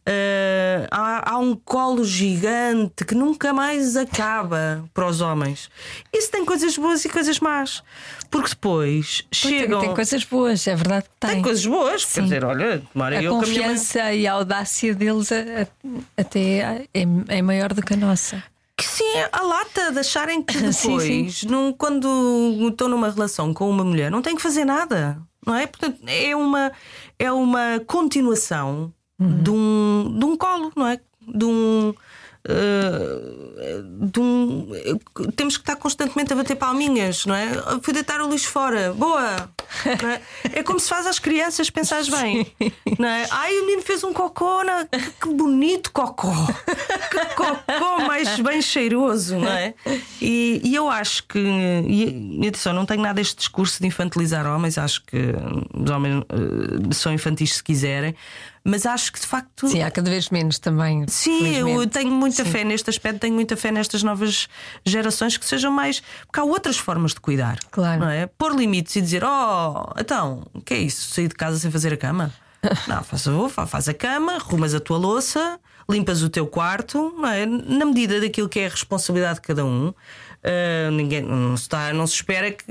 [0.07, 5.71] Uh, há, há, um colo gigante que nunca mais acaba para os homens.
[6.13, 7.83] Isso tem coisas boas e coisas más.
[8.31, 9.79] Porque depois pois chegam.
[9.79, 11.31] Tem, tem, coisas boas, é verdade que tem.
[11.31, 12.15] Tem coisas boas, Sim.
[12.15, 15.31] quer dizer, olha, a eu confiança a e a audácia deles
[16.19, 18.45] até é, é maior do que a nossa.
[18.77, 21.47] Que sim, a lata de acharem que depois, sim, sim.
[21.47, 25.67] Num, quando estou numa relação com uma mulher, não tenho que fazer nada, não é?
[25.67, 26.73] Portanto, é uma,
[27.19, 29.43] é uma continuação uhum.
[29.43, 31.01] de, um, de um colo, não é?
[31.27, 31.95] De um.
[32.47, 34.69] Uh, de um,
[35.35, 37.49] temos que estar constantemente a bater palminhas, não é?
[37.81, 39.51] Fui deitar o lixo fora, boa!
[39.87, 40.59] É?
[40.59, 40.63] é?
[40.63, 42.47] como se faz às crianças, pensares bem,
[42.99, 43.27] não é?
[43.31, 44.87] Ai, o menino fez um cocô, não?
[44.87, 46.31] Que, que bonito cocô,
[47.11, 49.73] que cocô mais bem cheiroso, não é?
[50.21, 54.77] E, e eu acho que, e atenção, não tenho nada este discurso de infantilizar homens,
[54.77, 55.33] acho que
[55.73, 58.15] os homens uh, são infantis se quiserem,
[58.65, 59.69] mas acho que de facto.
[59.69, 61.05] Sim, há cada vez menos também.
[61.07, 62.51] Sim, eu tenho muita Sim.
[62.51, 64.49] fé neste aspecto, tenho muita fé nestas novas
[64.85, 66.03] gerações que sejam mais.
[66.27, 67.59] Porque há outras formas de cuidar.
[67.71, 68.01] Claro.
[68.01, 68.27] Não é?
[68.27, 71.15] Pôr limites e dizer: Oh, então, o que é isso?
[71.15, 72.33] Sair de casa sem fazer a cama?
[72.89, 73.25] Não, faz,
[73.69, 77.45] faz a cama, arrumas a tua louça, limpas o teu quarto, não é?
[77.45, 79.93] na medida daquilo que é a responsabilidade de cada um.
[80.45, 82.65] Uh, ninguém não se, está, não se espera que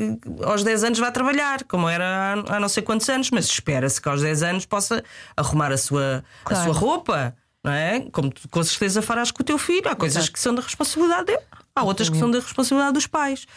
[0.44, 4.00] aos 10 anos vá trabalhar, como era há, há não sei quantos anos, mas espera-se
[4.00, 5.04] que aos 10 anos possa
[5.36, 6.62] arrumar a sua, claro.
[6.62, 8.02] a sua roupa, não é?
[8.12, 9.90] Como tu com certeza farás com o teu filho.
[9.90, 10.34] Há coisas Exato.
[10.34, 11.42] que são da responsabilidade dele,
[11.76, 13.48] há outras que são da responsabilidade dos pais.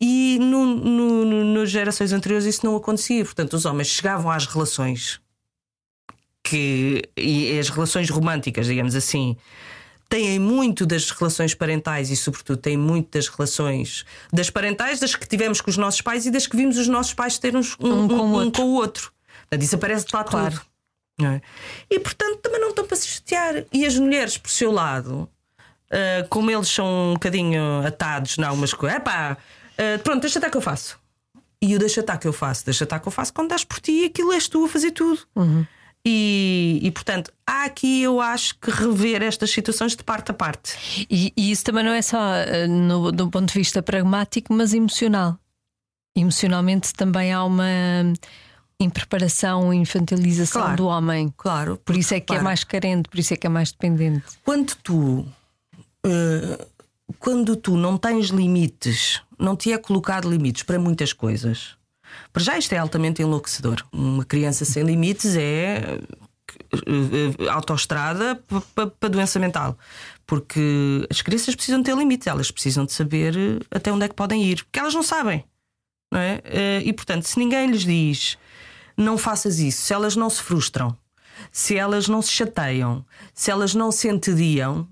[0.00, 3.24] E no, no, no, nas gerações anteriores isso não acontecia.
[3.24, 5.20] Portanto, os homens chegavam às relações
[6.42, 9.36] que e as relações românticas, digamos assim,
[10.12, 15.26] têm muito das relações parentais e, sobretudo, têm muito das relações das parentais, das que
[15.26, 18.02] tivemos com os nossos pais e das que vimos os nossos pais ter uns, um,
[18.02, 19.10] um, com, um, um com o outro.
[19.40, 20.60] Portanto, isso aparece de lá claro.
[21.18, 21.26] tudo.
[21.26, 21.40] É?
[21.88, 23.64] E, portanto, também não estão para se chatear.
[23.72, 25.26] E as mulheres, por seu lado,
[25.90, 30.38] uh, como eles são um bocadinho atados em algumas coisas, é pá, uh, pronto, deixa
[30.38, 31.00] estar que eu faço.
[31.62, 33.80] E o deixa estar que eu faço, deixa estar que eu faço quando dás por
[33.80, 35.22] ti, aquilo és tu a fazer tudo.
[35.34, 35.64] Uhum.
[36.04, 41.06] E, e, portanto, há aqui, eu acho que rever estas situações de parte a parte.
[41.08, 44.74] E, e isso também não é só uh, no, do ponto de vista pragmático, mas
[44.74, 45.38] emocional.
[46.16, 47.64] Emocionalmente também há uma
[48.80, 51.32] impreparação, infantilização claro, do homem.
[51.36, 51.76] Claro.
[51.84, 54.24] Por isso é que é mais carente, por isso é que é mais dependente.
[54.44, 55.26] Quando tu.
[56.04, 56.72] Uh,
[57.18, 61.76] quando tu não tens limites, não te é colocado limites para muitas coisas
[62.32, 63.84] para já isto é altamente enlouquecedor.
[63.92, 65.98] Uma criança sem limites é
[66.72, 68.42] eh, autoestrada
[68.74, 69.78] para doença mental.
[70.26, 74.14] Porque as crianças precisam ter limites, elas precisam de saber eh, até onde é que
[74.14, 75.44] podem ir, porque elas não sabem.
[76.10, 76.40] Não é?
[76.44, 78.38] Eh, e portanto, se ninguém lhes diz
[78.96, 80.96] não faças isso, se elas não se frustram,
[81.50, 84.86] se elas não se chateiam, se elas não se entediam,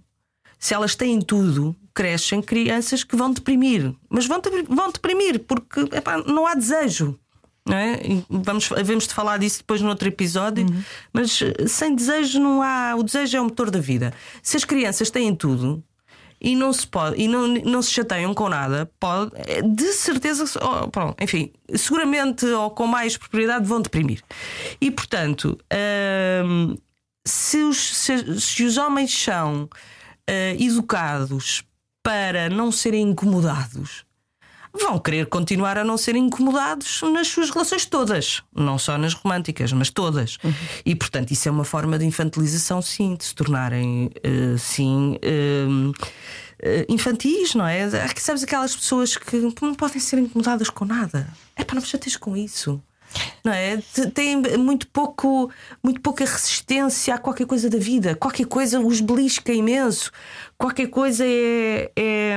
[0.59, 3.95] se elas têm tudo, crescem crianças que vão deprimir.
[4.09, 7.21] Mas vão, vão deprimir porque epá, não há desejo.
[7.69, 8.01] Não é?
[8.31, 10.83] Vamos, vamos de falar disso depois no outro episódio, uhum.
[11.13, 12.95] mas eh, sem desejo não há.
[12.97, 14.15] O desejo é o motor da vida.
[14.43, 15.85] Se as crianças têm tudo
[16.41, 20.45] e não se pode e não, não se chateiam com nada, pode, eh, de certeza,
[20.63, 24.23] oh, pronto, enfim, seguramente ou com mais propriedade vão deprimir.
[24.81, 25.59] E portanto,
[26.47, 26.79] hum,
[27.27, 29.71] se, os, se, se, os homens são uh,
[30.59, 31.63] educados
[32.03, 34.05] para não serem incomodados
[34.73, 39.73] vão querer continuar a não ser incomodados nas suas relações todas, não só nas românticas,
[39.73, 40.39] mas todas.
[40.45, 40.53] Uhum.
[40.85, 45.19] E portanto, isso é uma forma de infantilização, sim, de se tornarem, uh, sim.
[45.25, 45.93] Uh,
[46.91, 47.89] infantis, não é?
[48.15, 51.27] Que sabes aquelas pessoas que não podem ser incomodadas com nada.
[51.57, 52.83] É para não me com isso.
[53.43, 53.79] Não é?
[54.13, 55.51] Tem muito pouco,
[55.83, 58.15] muito pouca resistência a qualquer coisa da vida.
[58.15, 60.13] Qualquer coisa os belisca imenso.
[60.61, 62.37] Qualquer coisa é, é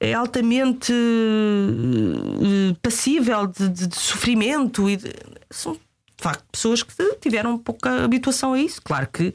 [0.00, 5.12] é altamente uh, passível de, de, de, sofrimento e de,
[5.48, 5.80] são de
[6.18, 8.82] facto pessoas que tiveram pouca habituação a isso.
[8.82, 9.32] Claro que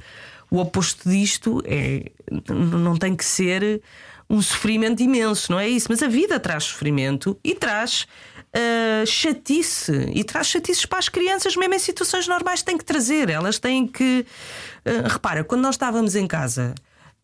[0.51, 2.11] o oposto disto é
[2.49, 3.81] não tem que ser
[4.29, 5.87] um sofrimento imenso, não é isso?
[5.89, 8.05] Mas a vida traz sofrimento e traz
[8.53, 13.29] uh, chatice e traz chatices para as crianças, mesmo em situações normais, tem que trazer.
[13.29, 14.25] Elas têm que.
[14.85, 16.75] Uh, repara, quando nós estávamos em casa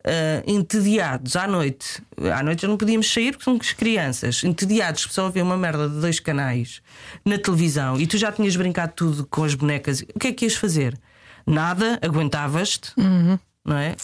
[0.06, 2.02] uh, entediados à noite.
[2.32, 6.20] À noite não podíamos sair porque somos crianças, entediados, só ver uma merda de dois
[6.20, 6.82] canais
[7.24, 10.02] na televisão e tu já tinhas brincado tudo com as bonecas.
[10.14, 10.98] O que é que ias fazer?
[11.46, 13.38] Nada, aguentavas-te, uhum.
[13.64, 13.96] não é?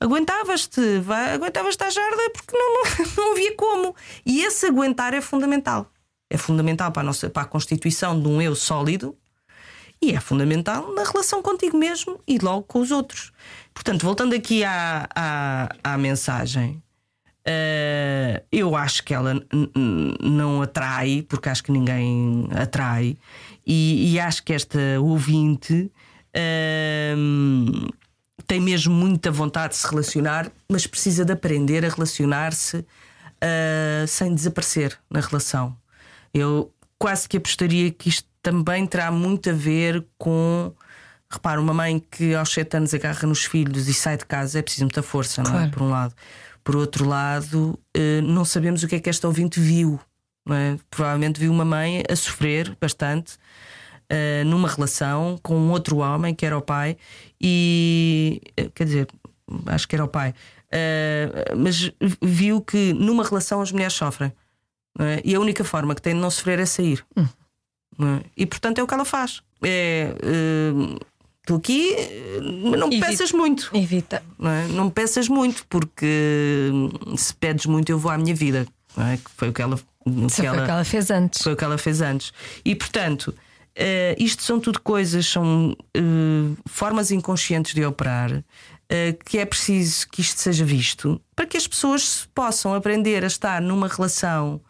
[0.00, 0.80] Aguentavas-te,
[1.34, 3.94] aguentavas-te à jarda porque não, não, não havia como.
[4.26, 5.90] E esse aguentar é fundamental.
[6.28, 9.16] É fundamental para a, nossa, para a constituição de um eu sólido
[10.02, 13.32] e é fundamental na relação contigo mesmo e logo com os outros.
[13.74, 16.82] Portanto, voltando aqui à, à, à mensagem,
[17.46, 19.34] uh, eu acho que ela
[20.20, 23.16] não atrai, porque acho que ninguém atrai,
[23.66, 25.90] e, e acho que esta ouvinte.
[26.34, 27.92] Uh,
[28.46, 34.34] tem mesmo muita vontade de se relacionar, mas precisa de aprender a relacionar-se uh, sem
[34.34, 35.76] desaparecer na relação.
[36.34, 40.72] Eu quase que apostaria que isto também terá muito a ver com.
[41.32, 44.62] Repara, uma mãe que aos 7 anos agarra nos filhos e sai de casa é
[44.62, 45.58] preciso muita força, claro.
[45.58, 45.70] não é?
[45.70, 46.14] Por um lado.
[46.62, 49.98] Por outro lado, eh, não sabemos o que é que esta ouvinte viu.
[50.44, 50.78] Não é?
[50.90, 53.36] Provavelmente viu uma mãe a sofrer bastante
[54.10, 56.98] uh, numa relação com um outro homem que era o pai,
[57.40, 59.08] e eh, quer dizer,
[59.66, 60.34] acho que era o pai,
[61.56, 64.32] mas viu que numa relação as mulheres sofrem.
[64.98, 65.22] É?
[65.24, 67.04] E a única forma que tem de não sofrer é sair.
[67.16, 67.26] Hum.
[68.00, 68.24] É?
[68.36, 69.42] E portanto é o que ela faz.
[69.62, 70.14] É.
[71.50, 71.96] Uh, aqui,
[72.64, 73.10] mas não me Evita.
[73.10, 73.70] peças muito.
[73.74, 74.22] Evita.
[74.38, 74.66] Não, é?
[74.68, 76.70] não me peças muito, porque
[77.16, 78.66] se pedes muito, eu vou à minha vida.
[78.96, 79.16] É?
[79.16, 81.42] Que foi o que ela, que ela, ela fez antes.
[81.42, 82.32] Foi o que ela fez antes.
[82.64, 83.34] E portanto,
[83.72, 88.44] Uh, isto são tudo coisas, são uh, formas inconscientes de operar, uh,
[89.24, 93.62] que é preciso que isto seja visto para que as pessoas possam aprender a estar
[93.62, 94.60] numa relação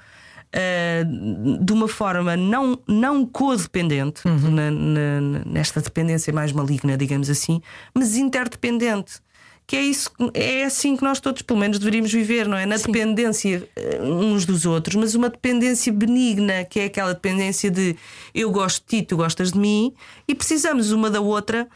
[1.60, 4.50] de uma forma não, não codependente, uhum.
[4.50, 7.62] na, na, nesta dependência mais maligna, digamos assim,
[7.94, 9.20] mas interdependente
[9.66, 12.66] que é isso, é assim que nós todos, pelo menos, deveríamos viver, não é?
[12.66, 12.92] Na Sim.
[12.92, 17.96] dependência eh, uns dos outros, mas uma dependência benigna, que é aquela dependência de
[18.34, 19.94] eu gosto de ti, tu gostas de mim,
[20.28, 21.68] e precisamos uma da outra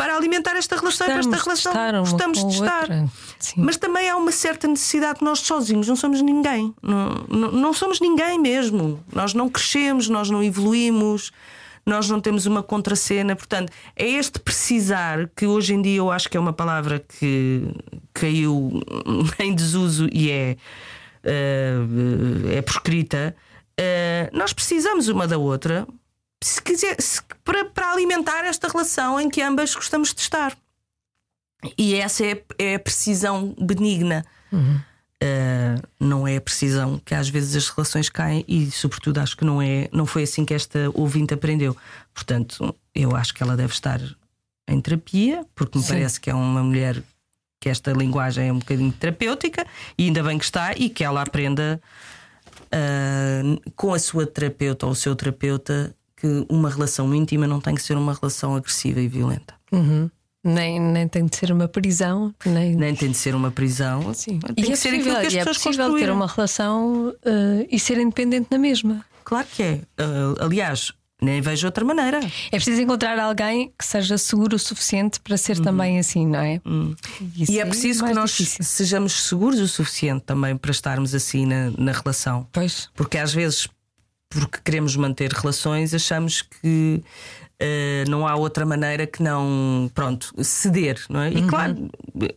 [0.00, 2.88] para alimentar esta relação e para esta relação gostamos de estar.
[3.54, 6.74] Mas também há uma certa necessidade nós sozinhos não somos ninguém.
[6.82, 9.04] Não, não, não somos ninguém mesmo.
[9.12, 11.30] Nós não crescemos, nós não evoluímos
[11.84, 13.34] nós não temos uma contracena.
[13.34, 17.62] Portanto, é este precisar que hoje em dia eu acho que é uma palavra que
[18.14, 18.70] caiu
[19.40, 20.56] em desuso e é,
[21.24, 23.34] uh, é prescrita.
[23.78, 25.86] Uh, nós precisamos uma da outra
[26.42, 30.56] se quiser, se, para, para alimentar esta relação em que ambas gostamos de estar.
[31.76, 34.24] E essa é, é a precisão benigna.
[34.50, 34.80] Uhum.
[35.22, 39.44] Uh, não é a precisão que às vezes as relações caem e, sobretudo, acho que
[39.44, 41.76] não é, não foi assim que esta ouvinte aprendeu.
[42.14, 44.00] Portanto, eu acho que ela deve estar
[44.66, 45.90] em terapia, porque me Sim.
[45.90, 47.02] parece que é uma mulher
[47.60, 49.66] que esta linguagem é um bocadinho terapêutica
[49.98, 51.78] e ainda bem que está e que ela aprenda
[52.72, 57.74] uh, com a sua terapeuta ou o seu terapeuta que uma relação íntima não tem
[57.74, 59.54] que ser uma relação agressiva e violenta.
[59.72, 60.10] Uhum.
[60.42, 64.14] Nem, nem tem de ser uma prisão, nem, nem tem de ser uma prisão.
[64.14, 64.38] Sim.
[64.38, 67.08] Tem e que é ser possível, aquilo que as pessoas é possível ter uma relação
[67.08, 69.04] uh, e ser independente na mesma.
[69.22, 69.80] Claro que é.
[70.00, 72.20] Uh, aliás, nem vejo outra maneira.
[72.50, 75.64] É preciso encontrar alguém que seja seguro o suficiente para ser uhum.
[75.64, 76.60] também assim, não é?
[76.64, 76.94] Uhum.
[77.36, 78.64] E é preciso que nós difícil.
[78.64, 82.48] sejamos seguros o suficiente também para estarmos assim na, na relação.
[82.50, 82.88] Pois.
[82.94, 83.68] Porque às vezes,
[84.30, 87.02] porque queremos manter relações, achamos que
[87.62, 91.30] Uh, não há outra maneira que não, pronto, ceder, não é?
[91.30, 91.46] E uhum.
[91.46, 91.90] claro,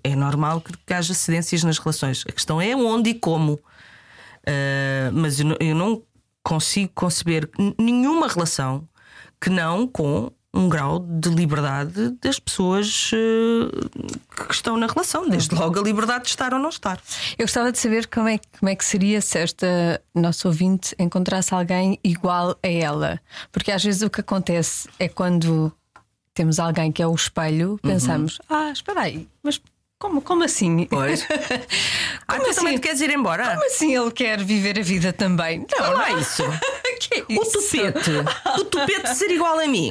[0.04, 2.26] é normal que, que, haja cedências nas relações.
[2.28, 3.54] A questão é onde e como.
[3.54, 6.04] Uh, mas eu, eu não
[6.44, 8.86] consigo conceber nenhuma relação
[9.40, 15.56] que não com um grau de liberdade das pessoas uh, que estão na relação, desde
[15.56, 17.02] logo a liberdade de estar ou não estar.
[17.38, 21.54] Eu gostava de saber como é, como é que seria se esta nossa ouvinte encontrasse
[21.54, 23.20] alguém igual a ela.
[23.52, 25.72] Porque às vezes o que acontece é quando
[26.36, 28.58] temos alguém que é o espelho, pensamos: uhum.
[28.58, 29.60] ah, espera aí, mas
[30.04, 30.86] como, como assim?
[30.86, 31.26] Pois.
[32.28, 32.60] ah, como assim?
[32.60, 33.52] também queres ir embora?
[33.52, 35.66] Como assim ele quer viver a vida também?
[35.80, 36.44] Não, não é isso.
[37.00, 37.44] que é isso?
[37.44, 38.12] O tupete.
[38.60, 39.90] o tupete ser igual a mim.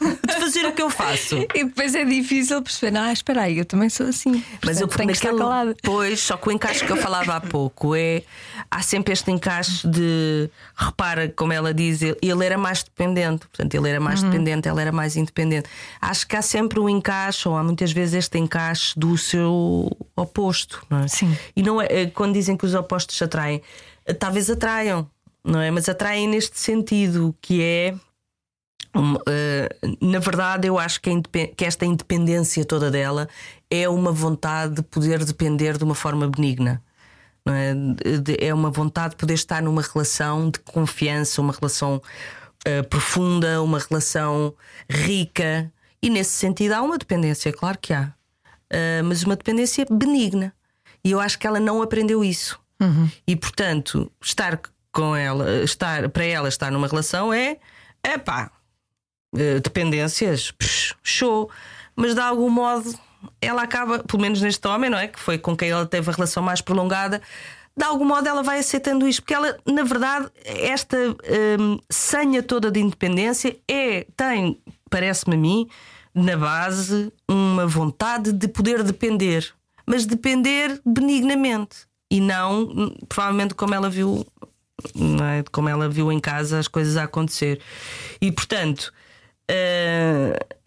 [0.00, 1.36] de fazer o que eu faço.
[1.54, 4.42] E depois é difícil perceber, ah, espera aí, eu também sou assim.
[4.64, 5.32] Mas eu tenho que estar.
[5.82, 8.22] Pois, só que o encaixe que eu falava há pouco é.
[8.70, 10.50] Há sempre este encaixe de.
[10.76, 13.46] Repara, como ela diz, ele era mais dependente.
[13.46, 14.30] Portanto, ele era mais uhum.
[14.30, 15.68] dependente, ela era mais independente.
[16.00, 20.84] Acho que há sempre um encaixe, ou há muitas vezes este encaixe do seu oposto,
[20.88, 21.08] não é?
[21.08, 21.36] Sim.
[21.56, 23.62] E não é, é quando dizem que os opostos se atraem,
[24.18, 25.08] talvez atraiam,
[25.44, 25.70] não é?
[25.70, 27.94] Mas atraem neste sentido que é.
[28.96, 31.10] Uh, na verdade, eu acho que,
[31.56, 33.28] que, esta independência toda dela
[33.70, 36.82] é uma vontade de poder depender de uma forma benigna.
[37.46, 38.46] É?
[38.46, 38.54] é?
[38.54, 42.02] uma vontade de poder estar numa relação de confiança, uma relação
[42.66, 44.54] uh, profunda, uma relação
[44.90, 45.70] rica.
[46.02, 48.12] E nesse sentido há uma dependência, claro que há
[48.72, 50.52] uh, mas uma dependência benigna.
[51.04, 52.60] E eu acho que ela não aprendeu isso.
[52.80, 53.10] Uhum.
[53.26, 54.60] E portanto, estar
[54.92, 57.58] com ela, estar para ela estar numa relação é
[58.04, 58.50] epá,
[59.34, 61.50] uh, dependências, psh, show.
[61.94, 62.94] Mas de algum modo
[63.40, 65.08] ela acaba, pelo menos neste homem, não é?
[65.08, 67.20] Que foi com quem ela teve a relação mais prolongada,
[67.76, 70.96] de algum modo ela vai aceitando isto, porque ela, na verdade, esta
[71.60, 75.68] um, senha toda de independência é, tem, parece-me a mim,
[76.14, 79.52] na base, uma vontade de poder depender,
[79.86, 84.26] mas depender benignamente e não, provavelmente, como ela viu,
[85.24, 85.44] é?
[85.50, 87.60] como ela viu em casa as coisas a acontecer.
[88.20, 88.92] E portanto.
[89.50, 90.58] Uh,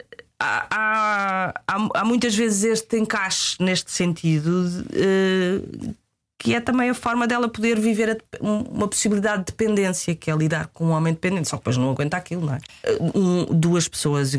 [0.42, 5.94] há, há, há, muitas vezes este encaixe neste sentido uh,
[6.42, 10.34] que é também a forma dela poder viver a, uma possibilidade de dependência, que é
[10.34, 12.58] lidar com um homem dependente, só que depois não aguenta aquilo, não é?
[13.14, 14.34] Um, duas pessoas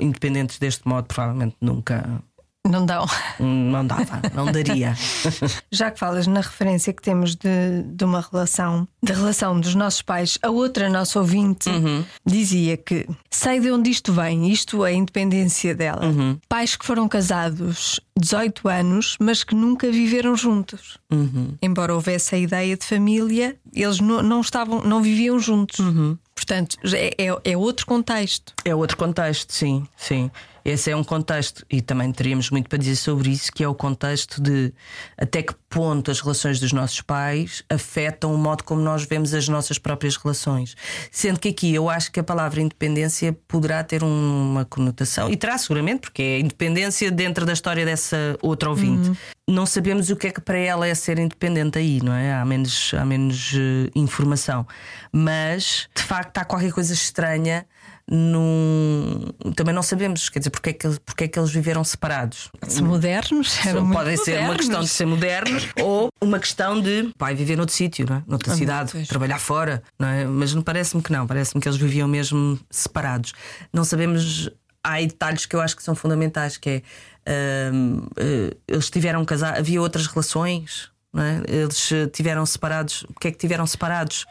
[0.00, 2.20] independentes deste modo provavelmente nunca
[2.68, 3.06] não dão.
[3.38, 4.94] Não dava, não daria.
[5.70, 10.02] Já que falas na referência que temos de, de uma relação, da relação dos nossos
[10.02, 12.04] pais, a outra nossa ouvinte uhum.
[12.24, 16.04] dizia que sei de onde isto vem, isto é a independência dela.
[16.04, 16.38] Uhum.
[16.48, 20.98] Pais que foram casados 18 anos, mas que nunca viveram juntos.
[21.10, 21.54] Uhum.
[21.62, 25.78] Embora houvesse a ideia de família, eles não, não estavam, não viviam juntos.
[25.78, 26.18] Uhum.
[26.34, 28.54] Portanto, é, é, é outro contexto.
[28.64, 30.30] É outro contexto, sim, sim.
[30.68, 33.74] Esse é um contexto, e também teríamos muito para dizer sobre isso, que é o
[33.74, 34.70] contexto de
[35.16, 39.48] até que ponto as relações dos nossos pais afetam o modo como nós vemos as
[39.48, 40.76] nossas próprias relações.
[41.10, 45.56] Sendo que aqui eu acho que a palavra independência poderá ter uma conotação, e terá
[45.56, 49.08] seguramente, porque é independência dentro da história dessa outra ouvinte.
[49.08, 49.16] Uhum.
[49.48, 52.34] Não sabemos o que é que para ela é ser independente aí, não é?
[52.34, 54.66] Há menos, há menos uh, informação.
[55.10, 57.64] Mas, de facto, há qualquer coisa estranha
[58.10, 59.20] num...
[59.54, 62.50] também não sabemos, quer dizer, porque é que, porque é que eles viveram separados.
[62.66, 64.48] Se modernos, eram podem ser modernos.
[64.48, 68.22] uma questão de ser modernos ou uma questão de pai viver noutro sítio, não é?
[68.26, 69.08] noutra ah, cidade, pois.
[69.08, 70.24] trabalhar fora, não é?
[70.24, 73.34] Mas não parece-me que não, parece-me que eles viviam mesmo separados.
[73.72, 74.50] Não sabemos,
[74.82, 76.82] há aí detalhes que eu acho que são fundamentais, que
[77.26, 81.42] é uh, uh, eles tiveram casar, havia outras relações, é?
[81.46, 84.24] eles tiveram separados, porque é que tiveram separados?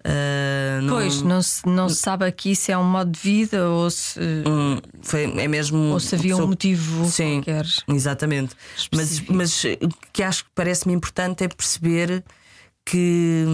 [0.00, 0.94] Uh, não...
[0.94, 4.18] Pois, não se, não se sabe aqui se é um modo de vida ou se.
[4.20, 5.78] Hum, foi, é mesmo.
[5.78, 7.66] Ou se havia um motivo Sim, qualquer.
[7.88, 8.54] Exatamente.
[8.92, 12.24] Mas, mas o que acho que parece-me importante é perceber
[12.84, 13.44] que,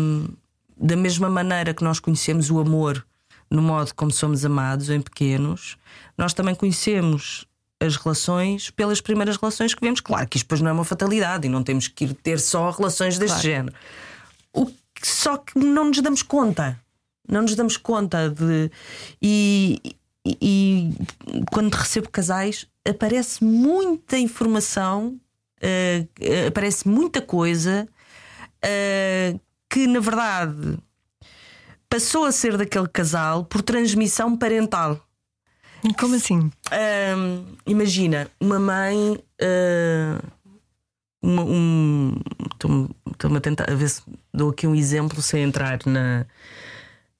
[0.76, 3.04] da mesma maneira que nós conhecemos o amor
[3.50, 5.76] no modo como somos amados em pequenos,
[6.18, 7.46] nós também conhecemos
[7.80, 10.00] as relações pelas primeiras relações que vemos.
[10.00, 12.70] Claro que isto depois não é uma fatalidade e não temos que ir ter só
[12.70, 13.42] relações deste claro.
[13.42, 13.76] género.
[14.52, 14.66] O
[15.02, 16.80] só que não nos damos conta.
[17.28, 18.70] Não nos damos conta de.
[19.20, 19.80] E,
[20.24, 20.94] e, e
[21.50, 25.20] quando recebo casais, aparece muita informação,
[25.62, 27.88] uh, aparece muita coisa
[28.64, 30.78] uh, que, na verdade,
[31.88, 35.00] passou a ser daquele casal por transmissão parental.
[35.98, 36.50] Como assim?
[36.68, 39.18] Uh, imagina, uma mãe.
[41.22, 42.20] Uma, um.
[42.52, 44.02] Estou-me a tentar a ver se
[44.32, 46.26] dou aqui um exemplo sem entrar na,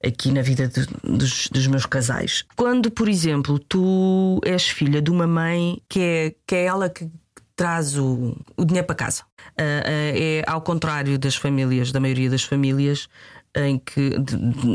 [0.03, 2.45] aqui na vida de, dos, dos, meus casais.
[2.55, 7.09] Quando, por exemplo, tu és filha de uma mãe que é, que é ela que
[7.55, 9.23] traz o, o dinheiro para casa.
[9.23, 13.09] Uh, uh, é ao contrário das famílias, da maioria das famílias,
[13.55, 14.11] em que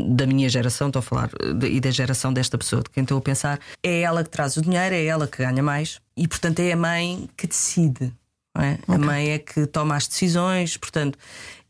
[0.09, 1.29] da minha geração, estou a falar,
[1.69, 4.61] e da geração desta pessoa, de quem estou a pensar, é ela que traz o
[4.61, 8.13] dinheiro, é ela que ganha mais e, portanto, é a mãe que decide.
[8.55, 8.73] É?
[8.73, 8.95] Okay.
[8.95, 11.17] A mãe é que toma as decisões, portanto,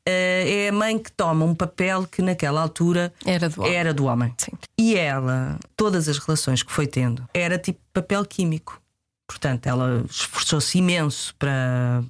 [0.05, 3.73] eh, é a mãe que toma um papel que naquela altura era do homem.
[3.73, 4.35] Era do homem.
[4.77, 8.81] E ela, todas as relações que foi tendo, era tipo papel químico.
[9.25, 12.03] Portanto, ela esforçou-se imenso para,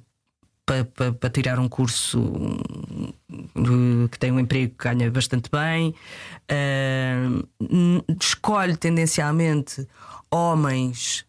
[0.66, 2.20] para, para, para, tirar um curso
[4.10, 5.94] que tem um emprego que ganha bastante bem,
[6.50, 9.86] uh, escolhe tendencialmente
[10.30, 11.24] homens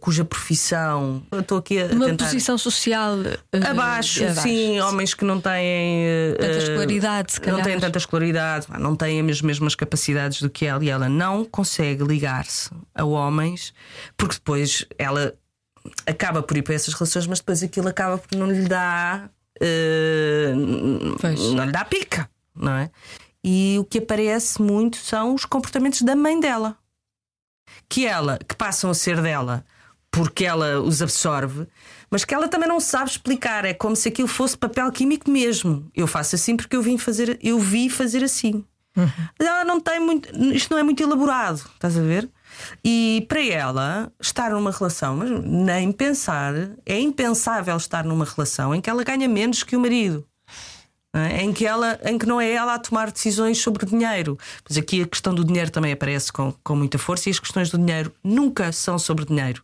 [0.00, 1.22] cuja profissão.
[1.32, 1.86] Estou aqui a.
[1.86, 2.24] Uma tentar...
[2.24, 6.04] posição social uh, abaixo, abaixo, sim, homens que não têm.
[6.32, 7.56] Uh, tanta escolaridade, se calhar.
[7.58, 11.44] Não têm tanta escolaridade, não têm as mesmas capacidades do que ela e ela não
[11.44, 13.72] consegue ligar-se a homens,
[14.16, 15.34] porque depois ela
[16.04, 19.30] acaba por ir para essas relações, mas depois aquilo acaba por não lhe dar.
[21.56, 22.90] não lhe dá pica, não é?
[23.42, 26.76] E o que aparece muito são os comportamentos da mãe dela
[27.90, 29.64] que ela, que passam a ser dela
[30.12, 31.66] porque ela os absorve,
[32.10, 33.64] mas que ela também não sabe explicar.
[33.64, 35.88] É como se aquilo fosse papel químico mesmo.
[35.94, 38.64] Eu faço assim porque eu vim fazer, eu vi fazer assim.
[38.96, 39.08] Uhum.
[39.38, 42.28] Ela não tem muito, isto não é muito elaborado, estás a ver?
[42.84, 46.52] E para ela estar numa relação, mas nem pensar,
[46.84, 50.26] é impensável estar numa relação em que ela ganha menos que o marido.
[51.12, 51.42] É?
[51.42, 54.38] em que ela em que não é ela a tomar decisões sobre dinheiro.
[54.68, 57.68] Mas aqui a questão do dinheiro também aparece com, com muita força e as questões
[57.68, 59.60] do dinheiro nunca são sobre dinheiro.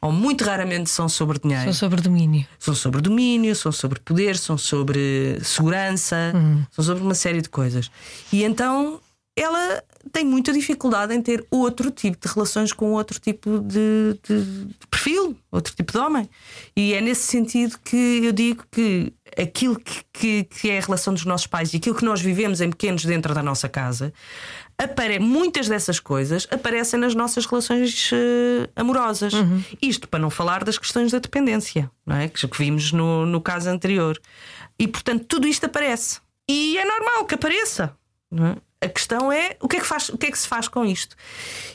[0.00, 1.64] Ou muito raramente são sobre dinheiro.
[1.64, 2.46] São sobre domínio.
[2.58, 6.64] São sobre domínio, são sobre poder, são sobre segurança, uhum.
[6.70, 7.90] são sobre uma série de coisas.
[8.32, 9.00] E então
[9.36, 9.82] ela
[10.12, 14.86] tem muita dificuldade em ter outro tipo de relações com outro tipo de, de, de,
[14.90, 16.28] perfil, outro tipo de homem.
[16.76, 21.14] E é nesse sentido que eu digo que aquilo que, que, que é a relação
[21.14, 24.12] dos nossos pais e aquilo que nós vivemos em pequenos dentro da nossa casa,
[24.76, 29.32] apare muitas dessas coisas aparecem nas nossas relações uh, amorosas.
[29.32, 29.62] Uhum.
[29.80, 32.28] Isto para não falar das questões da dependência, não é?
[32.28, 34.20] que vimos no, no caso anterior.
[34.78, 36.20] E portanto, tudo isto aparece.
[36.48, 37.94] E é normal que apareça.
[38.30, 38.56] Não é?
[38.80, 40.84] A questão é o que é que, faz, o que é que se faz com
[40.84, 41.16] isto?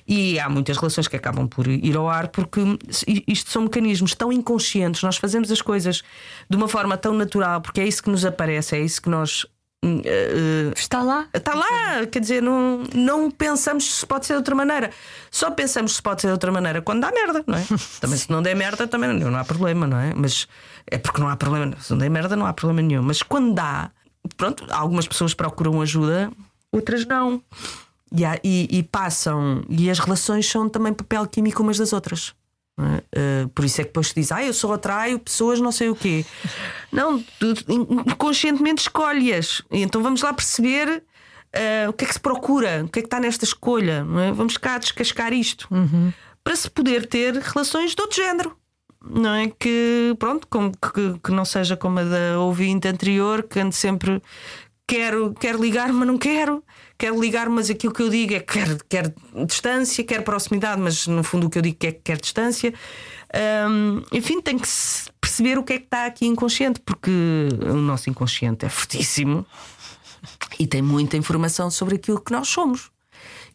[0.07, 2.61] E há muitas relações que acabam por ir ao ar porque
[3.27, 6.01] isto são mecanismos tão inconscientes, nós fazemos as coisas
[6.49, 9.45] de uma forma tão natural, porque é isso que nos aparece, é isso que nós.
[9.83, 11.27] Uh, está lá.
[11.33, 14.89] Está lá, quer dizer, não, não pensamos se pode ser de outra maneira.
[15.29, 17.65] Só pensamos se pode ser de outra maneira quando dá merda, não é?
[17.99, 20.13] Também se não der merda, também não, não há problema, não é?
[20.15, 20.47] Mas
[20.89, 21.75] é porque não há problema.
[21.81, 23.03] Se não der merda, não há problema nenhum.
[23.03, 23.91] Mas quando dá,
[24.37, 26.31] pronto, algumas pessoas procuram ajuda
[26.73, 27.41] outras não.
[28.11, 32.33] e, há- e- e passam, e as relações são também papel químico umas das outras.
[32.77, 33.43] é?
[33.45, 35.89] Uh, por isso é que depois se diz, ah, eu só atraio pessoas não sei
[35.89, 36.25] o quê.
[36.91, 37.53] Não, tu
[38.17, 39.61] conscientemente escolhe-as.
[39.71, 41.03] E Então vamos lá perceber
[41.55, 44.05] uh, o que é que se procura, o que é que está nesta escolha.
[44.27, 44.31] é?
[44.31, 45.67] Vamos cá descascar isto
[46.43, 48.55] para se poder ter relações de outro género.
[49.05, 53.59] Não é que, pronto, como que, que não seja como a da ouvinte anterior, que
[53.59, 54.21] ande sempre
[54.93, 56.63] quero, quero ligar, mas não quero,
[56.97, 59.13] quero ligar, mas aquilo que eu digo é que quero
[59.47, 62.71] distância, quero proximidade, mas no fundo o que eu digo é que quero distância.
[63.67, 64.67] Hum, enfim, tem que
[65.19, 69.43] perceber o que é que está aqui inconsciente, porque o nosso inconsciente é fortíssimo
[70.59, 72.91] e tem muita informação sobre aquilo que nós somos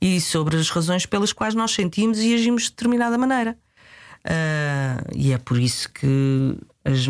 [0.00, 3.56] e sobre as razões pelas quais nós sentimos e agimos de determinada maneira.
[4.24, 6.56] Ah, e é por isso que
[6.90, 7.08] as-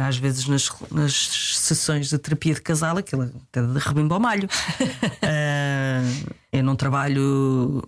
[0.00, 1.14] ah, às vezes nas, nas
[1.56, 4.48] sessões de terapia de casal aquilo até de rebimbo ao malho.
[5.22, 6.02] Ah,
[6.52, 7.82] eu não trabalho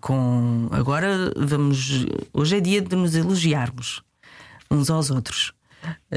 [0.00, 0.68] com.
[0.72, 2.06] Agora vamos.
[2.32, 4.02] Hoje é dia de nos elogiarmos
[4.70, 5.52] uns aos outros.
[6.10, 6.16] Ah,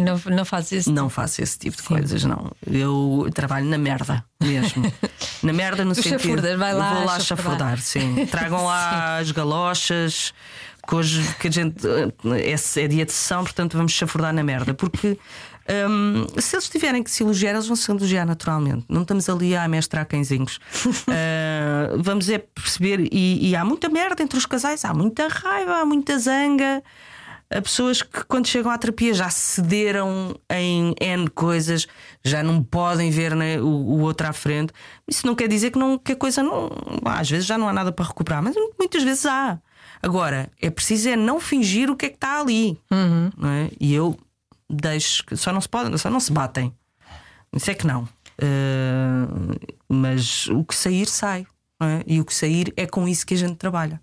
[0.00, 0.92] Não, não faz isso.
[0.92, 2.52] não faço esse tipo de coisas, não.
[2.64, 4.92] Eu trabalho na merda mesmo.
[5.42, 6.42] Na merda no Tu sentido.
[6.58, 7.78] vai lá Vou lá chafurdar.
[7.78, 8.26] chafurdar, sim.
[8.26, 10.34] Tragam lá as galochas,
[10.88, 11.86] que hoje que a gente.
[11.86, 14.72] É, é dia de sessão, portanto vamos chafurdar na merda.
[14.72, 15.18] Porque
[15.88, 18.86] hum, se eles tiverem que se elogiar, eles vão se elogiar naturalmente.
[18.88, 20.58] Não estamos ali a amestrar cãezinhos.
[21.06, 23.06] Ah, vamos é perceber.
[23.12, 26.82] E, e há muita merda entre os casais, há muita raiva, há muita zanga.
[27.50, 31.86] Há pessoas que, quando chegam à terapia, já cederam em N coisas,
[32.22, 34.72] já não podem ver né, o, o outro à frente.
[35.06, 36.70] Isso não quer dizer que, não, que a coisa não.
[37.04, 39.58] Às vezes já não há nada para recuperar, mas muitas vezes há.
[40.02, 42.78] Agora, é preciso é não fingir o que é que está ali.
[43.36, 43.70] não é?
[43.80, 44.16] E eu
[44.70, 45.24] deixo.
[45.26, 46.72] que- Só não se podem, só não se batem.
[47.52, 48.02] Isso é que não.
[48.40, 51.46] Uh, mas o que sair, sai.
[51.80, 52.02] é?
[52.06, 54.00] E o que sair é com isso que a gente trabalha.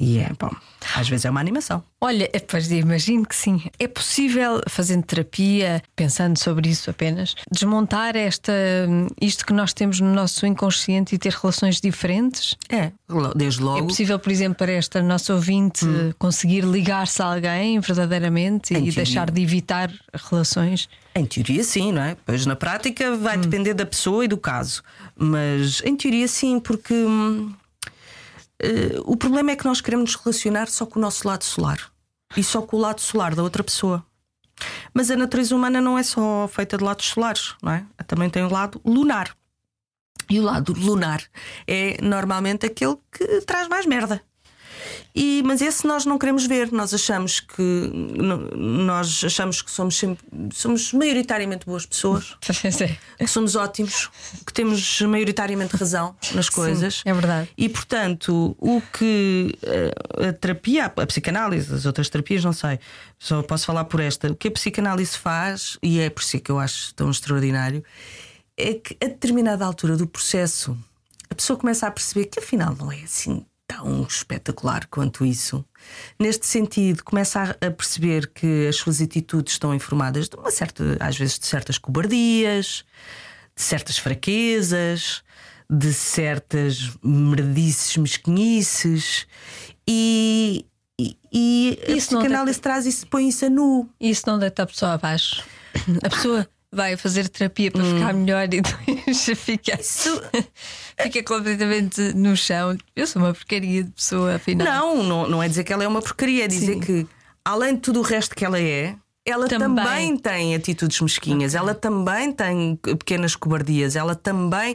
[0.00, 0.50] E é, bom,
[0.94, 1.82] às vezes é uma animação.
[2.00, 3.60] Olha, é, pois imagino que sim.
[3.80, 8.52] É possível, fazendo terapia, pensando sobre isso apenas, desmontar esta,
[9.20, 12.56] isto que nós temos no nosso inconsciente e ter relações diferentes?
[12.68, 12.92] É,
[13.34, 13.86] desde É logo.
[13.88, 15.84] possível, por exemplo, para esta nossa ouvinte
[16.18, 18.92] conseguir ligar-se a alguém verdadeiramente Em e teoria.
[18.94, 20.88] deixar de evitar relações?
[21.16, 22.16] Em teoria, sim, não é?
[22.24, 24.82] Pois na prática vai depender da pessoa e do caso.
[25.16, 27.52] Mas em teoria, sim, porque hum,
[28.60, 31.90] eh, o problema é que nós queremos nos relacionar só com o nosso lado solar
[32.36, 34.04] e só com o lado solar da outra pessoa.
[34.92, 37.86] Mas a natureza humana não é só feita de lados solares, não é?
[38.06, 39.34] Também tem o lado lunar.
[40.28, 41.22] E o lado lunar
[41.66, 44.22] é normalmente aquele que traz mais merda.
[45.18, 46.70] E, mas esse nós não queremos ver.
[46.70, 47.90] Nós achamos que
[48.54, 52.36] nós achamos que somos sempre somos maioritariamente boas pessoas,
[53.18, 54.08] que somos ótimos,
[54.46, 57.02] que temos maioritariamente razão nas coisas.
[57.04, 57.50] é verdade.
[57.58, 62.78] E portanto, o que eh, a terapia, a psicanálise, as outras terapias, não sei,
[63.18, 64.30] só posso falar por esta.
[64.30, 67.82] O que a psicanálise faz, e é por isso que eu acho tão extraordinário,
[68.56, 70.78] é que a determinada altura do processo
[71.28, 75.64] a pessoa começa a perceber que afinal não é assim tão espetacular quanto isso.
[76.18, 80.96] Neste sentido, começa a a perceber que as suas atitudes estão informadas de uma certa,
[80.98, 82.84] às vezes, de certas cobardias,
[83.54, 85.22] de certas fraquezas,
[85.70, 89.26] de certas merdices, mesquinices
[89.86, 90.64] e.
[91.00, 93.88] E, e a Isso não psicanálise traz isso, põe isso a nu.
[94.00, 95.44] Isso não deita a pessoa abaixo.
[96.02, 100.22] A pessoa vai fazer terapia para ficar melhor e depois fica, Isso,
[101.02, 102.76] fica completamente no chão.
[102.94, 104.66] Eu sou uma porcaria de pessoa, afinal.
[104.66, 106.80] Não, não, não é dizer que ela é uma porcaria, é dizer Sim.
[106.80, 107.06] que,
[107.44, 109.84] além de tudo o resto que ela é, ela Também.
[109.84, 114.74] também, tem atitudes mesquinhas, ela também tem pequenas cobardias, ela também.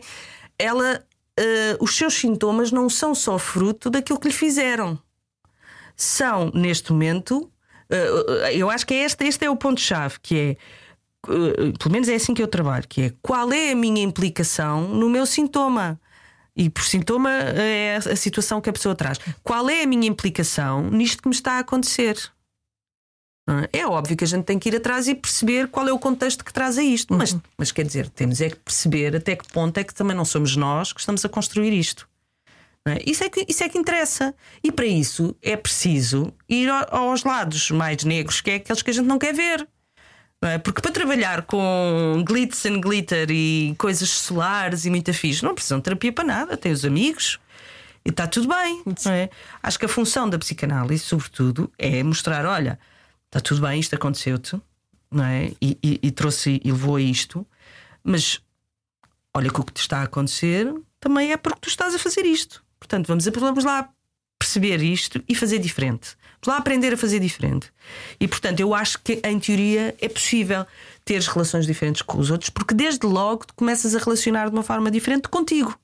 [0.59, 1.03] Ela,
[1.39, 4.99] eh, os seus sintomas não são só fruto daquilo que lhe fizeram.
[5.95, 7.51] São, neste momento,
[7.89, 10.57] eh, eu acho que é este, este é o ponto-chave, que é.
[11.27, 14.87] Eh, Pelo menos é assim que eu trabalho, que é qual é a minha implicação
[14.87, 15.99] no meu sintoma.
[16.55, 19.19] E por sintoma é a situação que a pessoa traz.
[19.41, 22.15] Qual é a minha implicação nisto que me está a acontecer?
[23.73, 25.99] É É óbvio que a gente tem que ir atrás e perceber qual é o
[25.99, 27.13] contexto que traz a isto.
[27.13, 30.23] Mas, mas quer dizer, temos é que perceber até que ponto é que também não
[30.25, 32.07] somos nós que estamos a construir isto.
[32.87, 33.01] É?
[33.09, 34.35] Isso, é que, isso é que interessa.
[34.63, 38.91] E para isso é preciso ir ao- aos lados mais negros, que é aqueles que
[38.91, 39.67] a gente não quer ver.
[40.45, 40.57] É?
[40.57, 45.77] Porque para trabalhar com glitz and glitter e coisas solares e muita fixe, não precisam
[45.77, 47.39] de terapia para nada, tem os amigos
[48.05, 48.83] e está tudo bem.
[49.07, 49.29] é?
[49.61, 52.77] Acho que a função da psicanálise, sobretudo, é mostrar: olha,
[53.27, 54.59] está tudo bem, isto aconteceu-te,
[55.09, 55.51] não é?
[55.61, 57.47] E, e- e trouxe e levou a isto,
[58.03, 58.41] mas
[59.33, 62.25] olha que o que te está a acontecer também é porque tu estás a fazer
[62.25, 62.63] isto.
[62.79, 63.89] Portanto, vamos, vamos lá
[64.37, 66.17] perceber isto e fazer diferente.
[66.45, 67.71] Lá aprender a fazer diferente.
[68.19, 70.65] E portanto, eu acho que em teoria é possível
[71.05, 74.63] ter relações diferentes com os outros, porque desde logo tu começas a relacionar de uma
[74.63, 75.77] forma diferente contigo.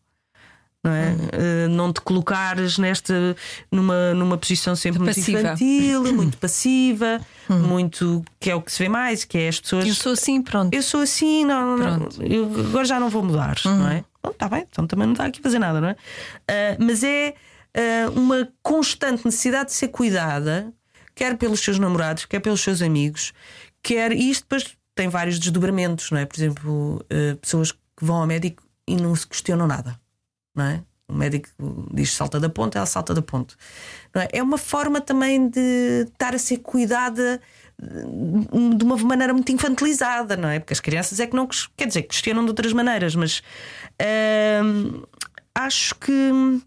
[0.81, 1.11] Não, é?
[1.11, 3.35] Uh, não te colocares nesta
[3.69, 5.41] numa, numa posição sempre muito Passiva.
[5.41, 9.85] infantil, muito passiva, muito que é o que se vê mais, que é as pessoas.
[9.85, 10.73] Eu sou assim, pronto.
[10.73, 14.05] Eu sou assim, não, não, eu agora já não vou mudar, não é?
[14.23, 15.91] Bom, tá bem, então também não está aqui a fazer nada, não é?
[15.93, 17.33] Uh, mas é
[17.75, 20.73] uh, uma constante necessidade de ser cuidada,
[21.15, 23.33] quer pelos seus namorados, quer pelos seus amigos,
[23.81, 24.11] quer.
[24.11, 26.25] E isto depois tem vários desdobramentos, não é?
[26.25, 29.99] Por exemplo, uh, pessoas que vão ao médico e não se questionam nada,
[30.55, 30.83] não é?
[31.07, 31.49] O médico
[31.91, 33.55] diz salta da ponte, ela salta da ponte.
[34.13, 34.37] É?
[34.37, 37.41] é uma forma também de estar a ser cuidada
[37.81, 40.59] de uma maneira muito infantilizada, não é?
[40.59, 43.41] Porque as crianças é que não quer dizer, questionam de outras maneiras, mas
[44.63, 45.01] hum,
[45.55, 46.61] acho que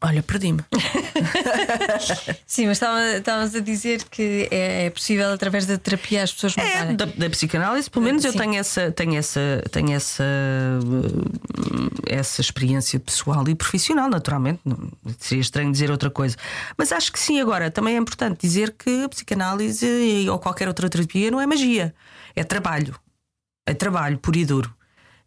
[0.00, 0.60] Olha, perdi-me.
[2.46, 2.80] Sim, mas
[3.16, 6.92] estávamos a dizer que é, é, possível através da terapia as pessoas mudarem.
[6.92, 8.28] É, da, da psicanálise, pelo menos Sim.
[8.28, 10.24] eu tenho essa, tenho essa, tenho essa,
[12.06, 14.60] essa experiência pessoal e profissional, naturalmente.
[15.18, 16.36] Seria estranho dizer outra coisa.
[16.76, 20.88] Mas acho que sim, agora também é importante dizer que a psicanálise ou qualquer outra
[20.88, 21.92] terapia não é magia,
[22.36, 22.94] é trabalho.
[23.66, 24.77] É trabalho puro e duro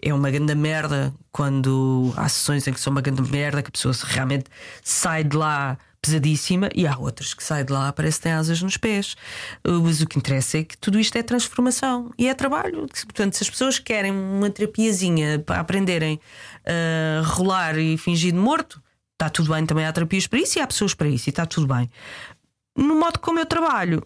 [0.01, 3.71] é uma grande merda quando há sessões em que são uma grande merda, que a
[3.71, 4.45] pessoa realmente
[4.83, 8.61] sai de lá pesadíssima e há outras que saem de lá parece que têm asas
[8.61, 9.15] nos pés.
[9.63, 12.87] Mas o que interessa é que tudo isto é transformação e é trabalho.
[12.87, 16.19] Portanto, se as pessoas querem uma terapiazinha para aprenderem
[16.65, 18.81] a rolar e fingir de morto,
[19.13, 21.45] está tudo bem, também há terapias para isso e há pessoas para isso e está
[21.45, 21.89] tudo bem.
[22.75, 24.01] No modo como eu trabalho,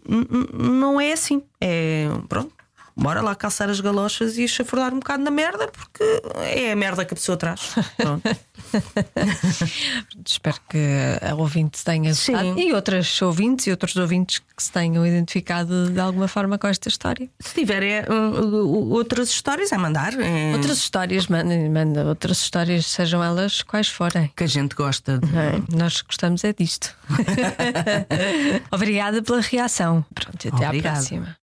[0.54, 1.42] não é assim.
[1.62, 2.52] É pronto,
[2.96, 6.04] bora lá calçar as galochas e chafurdar um bocado na merda, porque
[6.38, 7.76] é a merda que a pessoa traz.
[10.26, 10.78] Espero que
[11.22, 16.00] a ouvinte tenha gostado e outras ouvintes e outros ouvintes que se tenham identificado de
[16.00, 17.30] alguma forma com esta história.
[17.40, 20.14] Se tiverem uh, outras histórias, é mandar.
[20.20, 20.54] É...
[20.54, 24.32] Outras histórias, manda, manda outras histórias, sejam elas quais forem.
[24.36, 25.28] Que a gente gosta de.
[25.38, 26.96] É, nós gostamos é disto.
[28.72, 30.06] Obrigada pela reação.
[30.14, 30.94] Pronto, até Obrigado.
[30.94, 31.28] à próxima.